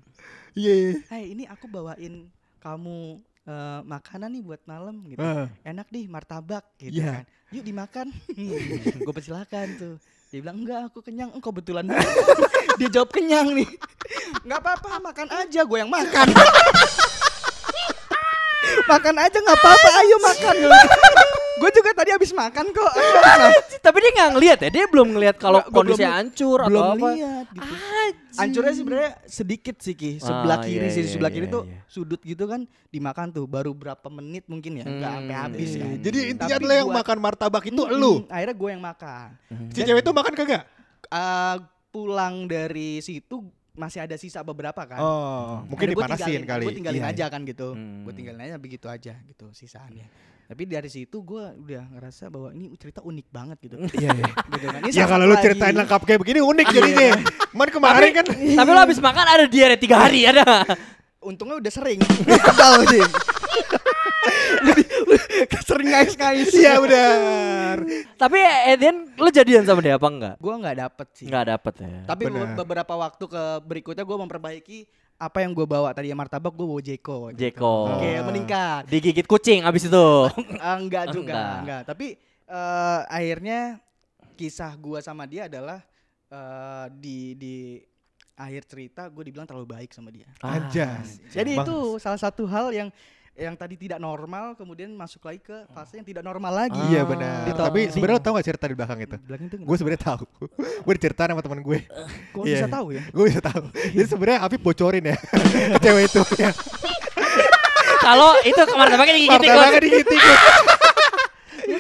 [0.55, 1.03] Iya.
[1.11, 2.31] Hai ini aku bawain
[2.63, 5.19] kamu "Eh, makanan nih buat malam gitu.
[5.19, 5.45] Eh.
[5.67, 7.21] Enak nih martabak gitu Iya.
[7.21, 7.25] kan.
[7.51, 8.07] Yuk dimakan.
[8.97, 9.95] gue persilakan tuh.
[10.31, 11.35] Dia bilang enggak aku kenyang.
[11.35, 11.91] Engkau betulan.
[12.79, 13.67] Dia jawab kenyang nih.
[14.47, 16.27] Enggak apa-apa makan aja gue yang makan.
[18.95, 20.55] makan aja nggak apa-apa ayo makan.
[21.55, 22.91] Gue juga tadi habis makan kok.
[23.79, 26.83] Tapi dia nggak ngelihat ya, dia belum ngelihat kalau Nggak, kondisinya belum- hancur atau belum
[26.85, 27.07] apa.
[27.09, 27.63] lihat gitu.
[27.65, 28.15] Anjing.
[28.35, 30.11] Hancurnya sebenarnya sedikit sih Ki.
[30.17, 31.79] Sebelah Ah, kiri iya, sih, iya, sebelah iya, kiri tuh iya.
[31.85, 35.79] sudut gitu kan dimakan tuh baru berapa menit mungkin ya, enggak Hmm, sampai habis iya,
[35.79, 35.89] kan.
[36.01, 38.13] Jadi intinya adalah yang gua- makan martabak itu lu.
[38.27, 39.27] Akhirnya gue yang makan.
[39.69, 40.63] Si cewek itu makan kagak?
[41.05, 41.55] Eh,
[41.89, 43.39] pulang dari situ
[43.71, 44.99] masih ada sisa beberapa kan.
[44.99, 46.63] Oh, mungkin dipanasin kali.
[46.65, 47.71] Gue tinggalin Iya, aja kan gitu.
[47.71, 48.03] Hmm.
[48.03, 50.34] Gue tinggalin aja begitu aja gitu sisaannya.
[50.45, 53.75] Tapi dari situ gue udah ngerasa bahwa ini cerita unik banget gitu.
[53.97, 54.25] Iya, iya.
[54.53, 54.81] Gitu kan.
[54.93, 57.17] Ya kalau lu ceritain lengkap kayak begini unik jadinya.
[57.49, 60.45] Cuman kemarin kan Tapi lo habis makan ada diare tiga hari ada.
[61.29, 61.97] Untungnya udah sering.
[62.29, 63.01] Tahu sih.
[65.65, 66.53] Sering ngais-ngais.
[66.53, 67.77] Iya benar.
[68.13, 68.37] Tapi
[68.69, 70.35] Edian lo jadian sama dia apa enggak?
[70.37, 71.25] Gue nggak dapet sih.
[71.25, 71.89] Enggak dapet ya.
[72.05, 72.53] Tapi Bener.
[72.53, 74.79] beberapa waktu ke berikutnya gue memperbaiki
[75.15, 77.31] apa yang gue bawa tadi ya martabak gue bawa Jeko.
[77.31, 77.39] gitu.
[77.39, 77.75] Jeko.
[77.95, 78.23] Oke Oh.
[78.25, 78.83] meningkat.
[78.85, 80.07] Digigit kucing abis itu.
[80.59, 81.55] Ah, enggak juga, Enggak.
[81.61, 81.81] enggak.
[81.87, 82.07] Tapi
[82.45, 83.59] eh, akhirnya
[84.33, 85.79] kisah gua sama dia adalah
[86.27, 87.55] eh, di di
[88.35, 90.27] akhir cerita gue dibilang terlalu baik sama dia.
[90.41, 91.23] Anjas.
[91.29, 91.63] Jadi Bang.
[91.63, 92.89] itu salah satu hal yang
[93.35, 96.79] yang tadi tidak normal kemudian masuk lagi ke fase yang tidak normal lagi.
[96.87, 97.51] Iya benar.
[97.51, 99.15] Tapi sebenarnya tahu gak cerita di belakang itu?
[99.27, 100.23] Belakang itu Gue sebenarnya tahu.
[100.87, 101.79] gue diceritain sama teman gue.
[102.31, 102.55] kok Iya.
[102.63, 103.03] bisa tahu ya?
[103.11, 103.63] Gue bisa tahu.
[103.75, 105.17] Jadi sebenarnya Afif bocorin ya
[105.83, 106.21] cewek itu.
[106.39, 106.51] Ya.
[107.99, 110.39] Kalau itu kemarin tabaknya digigit Martabaknya digigit-gigit.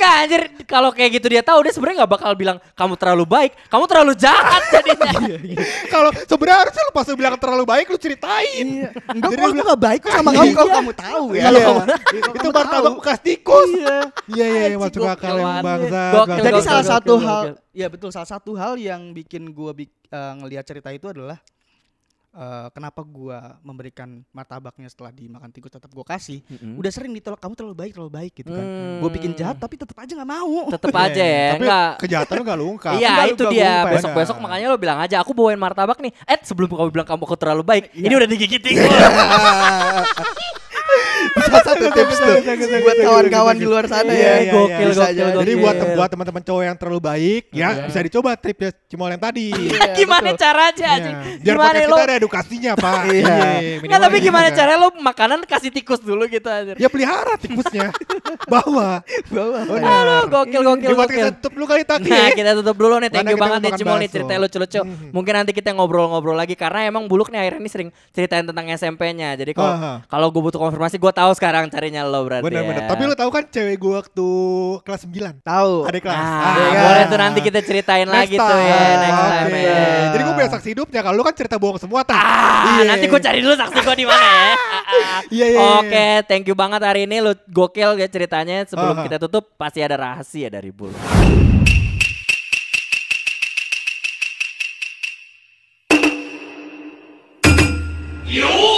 [0.05, 3.51] Enggak anjir kalau kayak gitu dia tahu dia sebenarnya nggak bakal bilang kamu terlalu baik,
[3.73, 5.11] kamu terlalu jahat jadinya.
[5.93, 8.65] Kalau sebenarnya harusnya lu pas lu bilang terlalu baik lu ceritain.
[8.85, 8.89] Iya.
[9.09, 11.43] Enggak, Jadi gak baik kok sama kamu kalau kamu tahu ya.
[11.49, 11.67] Iya.
[12.37, 13.69] Itu martabak bekas tikus.
[13.73, 13.97] Iya.
[14.29, 16.01] Iya iya masuk akal yang bangsa.
[16.37, 17.41] Jadi salah satu hal,
[17.73, 21.41] ya betul salah satu hal yang bikin gua bik, eh, ngelihat cerita itu adalah
[22.35, 26.43] eh, kenapa gua memberikan martabaknya setelah dimakan tikus tetap gua kasih.
[26.45, 26.75] Mm-mm.
[26.75, 28.61] Udah sering ditolak kamu terlalu baik terlalu baik gitu kan.
[28.61, 28.99] Hmm.
[28.99, 30.67] Gua bikin jahat tapi tetap aja nggak mau.
[30.67, 31.91] Tetep aja ya, Tapi enggak.
[32.03, 32.93] kejahatan lu gak lu ungkap.
[32.95, 33.93] Iya Enggak, itu dia ngumpat.
[33.95, 34.43] besok-besok Benar.
[34.43, 36.11] makanya lo bilang aja aku bawain martabak nih.
[36.27, 38.83] Eh sebelum kamu bilang kamu kok terlalu baik, ini udah digigit tikus.
[41.55, 42.35] Salah satu tips tuh.
[42.81, 44.33] Buat kawan-kawan di luar sana Iya, ya.
[44.37, 44.93] iya, gokil, iya.
[44.93, 45.63] gokil, Jadi gokil.
[45.63, 49.47] buat buat teman-teman cowok yang terlalu baik ya bisa dicoba tripnya Cimol yang tadi.
[49.99, 51.15] gimana caranya anjing?
[51.39, 51.95] Biar Gimana lo?
[51.95, 52.93] kita ada edukasinya, Pak.
[53.15, 53.97] Iya.
[53.97, 56.75] Tapi gitu gimana caranya lo makanan kasih tikus dulu gitu anjir.
[56.75, 57.95] Ya pelihara tikusnya.
[58.51, 59.01] Bawa.
[59.27, 59.63] Bawah.
[59.65, 61.07] Aduh, gokil gokil gokil.
[61.15, 62.07] kita tutup lu kali Taki.
[62.07, 65.09] Nah kita tutup dulu nih Thank you banget nih Cimol nih cerita lucu-lucu Mhm.
[65.11, 69.33] Mungkin nanti kita ngobrol-ngobrol lagi Karena emang Buluk nih akhirnya ini sering ceritain tentang SMP-nya
[69.33, 69.73] Jadi kalau
[70.05, 72.81] kalau gue butuh konfirmasi Gue tahu sekarang carinya lo berarti Benar-benar.
[72.81, 72.89] ya.
[72.89, 74.27] Tapi lu tahu kan cewek gua waktu
[74.81, 75.45] kelas 9.
[75.45, 75.73] Tahu.
[75.85, 76.17] Adik kelas.
[76.17, 76.81] Ah, iya.
[76.81, 78.97] boleh tuh nanti kita ceritain Next lagi tuh ya time.
[78.97, 79.61] next time Oke.
[79.61, 79.85] ya.
[80.09, 80.99] Jadi gue punya saksi hidupnya.
[81.05, 82.17] Kalau lu kan cerita bohong semua tak.
[82.17, 84.53] Ah, nanti gue cari dulu saksi gue di mana ya.
[85.27, 88.65] Iya, iya, Oke, thank you banget hari ini lu gokil ya ceritanya.
[88.65, 89.05] Sebelum Aha.
[89.05, 90.97] kita tutup pasti ada rahasia dari Bulu.
[98.25, 98.74] Ini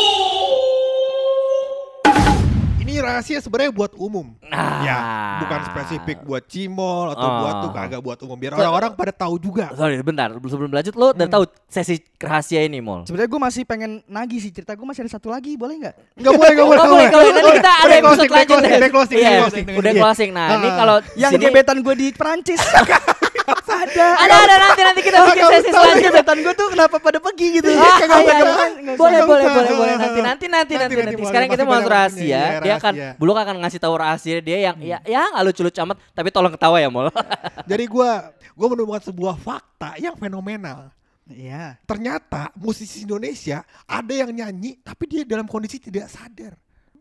[3.07, 4.35] rahasia sebenarnya buat umum.
[4.43, 4.79] Nah.
[4.79, 4.97] Ya,
[5.39, 7.35] bukan spesifik buat cimol atau Oh.
[7.39, 8.35] buat tuh kagak buat umum.
[8.35, 9.71] Biar orang-orang pada tahu juga.
[9.71, 10.29] Sorry, bentar.
[10.33, 11.17] Sebelum lanjut lo Hmm.
[11.17, 13.03] udah tahu sesi rahasia ini, Mol?
[13.03, 15.95] Sebenarnya gue masih pengen nagih sih cerita gue masih ada satu lagi boleh nggak?
[16.15, 16.77] Enggak boleh, enggak boleh.
[16.77, 19.65] Oh, boleh, kalau nanti kita ada episode lanjut udah closing, Iya, udah closing.
[19.71, 20.01] udah Iya.
[20.01, 20.29] closing.
[20.31, 20.75] Nah, ini Ah.
[20.75, 22.61] kalau Yang gebetan gue di Perancis.
[23.47, 24.05] ada.
[24.19, 26.11] ada ada nanti nanti kita bikin sesi selanjutnya.
[26.11, 27.67] Gebetan gue tuh kenapa pada pergi gitu?
[27.71, 28.43] Ah, iya, iya.
[28.43, 28.69] usah.
[28.99, 29.95] Boleh, boleh, boleh, boleh.
[29.95, 31.13] Nanti, nanti, nanti, nanti, Nanti, nanti.
[31.15, 32.27] nanti, Sekarang kita mau rahasia.
[32.27, 32.93] waktunya, Dia akan.
[33.15, 35.97] Buluk akan ngasih tahu rahasia dia yang, ya, ya nggak lucu-lucu amat.
[36.11, 37.07] Tapi tolong ketawa ya, Mol.
[37.71, 40.91] Jadi gua gua menemukan sebuah fakta yang fenomenal.
[41.27, 41.75] Iya.
[41.83, 46.55] Ternyata musisi Indonesia ada yang nyanyi tapi dia dalam kondisi tidak sadar.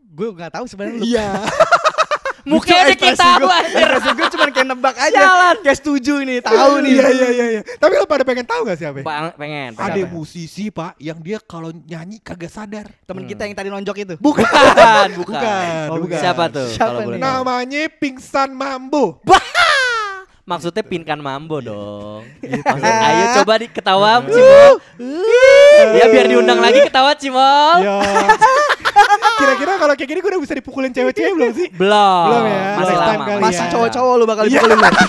[0.07, 1.03] Gue nggak tahu sebenarnya lu.
[1.03, 1.27] Iya.
[2.47, 3.87] Mukanya kita tahu anjir.
[3.87, 5.19] Ekspresi gue cuma kayak nebak aja.
[5.19, 5.55] Sialan.
[5.61, 6.91] Kayak setuju nih, tahu nih.
[6.95, 7.61] Iya iya iya iya.
[7.75, 9.03] Tapi lo pada pengen tahu gak siapa?
[9.03, 9.75] Bang, pengen.
[9.75, 10.09] Ada pengen.
[10.09, 12.87] musisi pak yang dia kalau nyanyi kagak sadar.
[13.03, 14.15] Temen kita yang tadi nonjok itu.
[14.17, 14.47] Bukan.
[14.77, 15.35] Bukan, bukan.
[15.37, 15.87] Bukan.
[15.91, 16.19] Oh, bukan.
[16.19, 16.69] Siapa tuh?
[16.71, 17.19] Siapa kalau boleh?
[17.19, 19.19] Namanya Pingsan Mambo.
[20.47, 22.23] Maksudnya pinkan mambo dong.
[22.39, 24.79] Maksud, ayo coba di ketawa Cimol.
[25.99, 27.83] ya biar diundang lagi ketawa Cimol.
[29.37, 31.67] Kira-kira kalau kayak gini gue udah bisa dipukulin cewek-cewek belum sih?
[31.71, 32.23] Belum.
[32.27, 33.23] Belum ya, Masih lama.
[33.23, 33.71] kali Masih ya.
[33.71, 34.51] cowok-cowok lu bakal Iya.
[34.51, 35.05] dipukulin lu.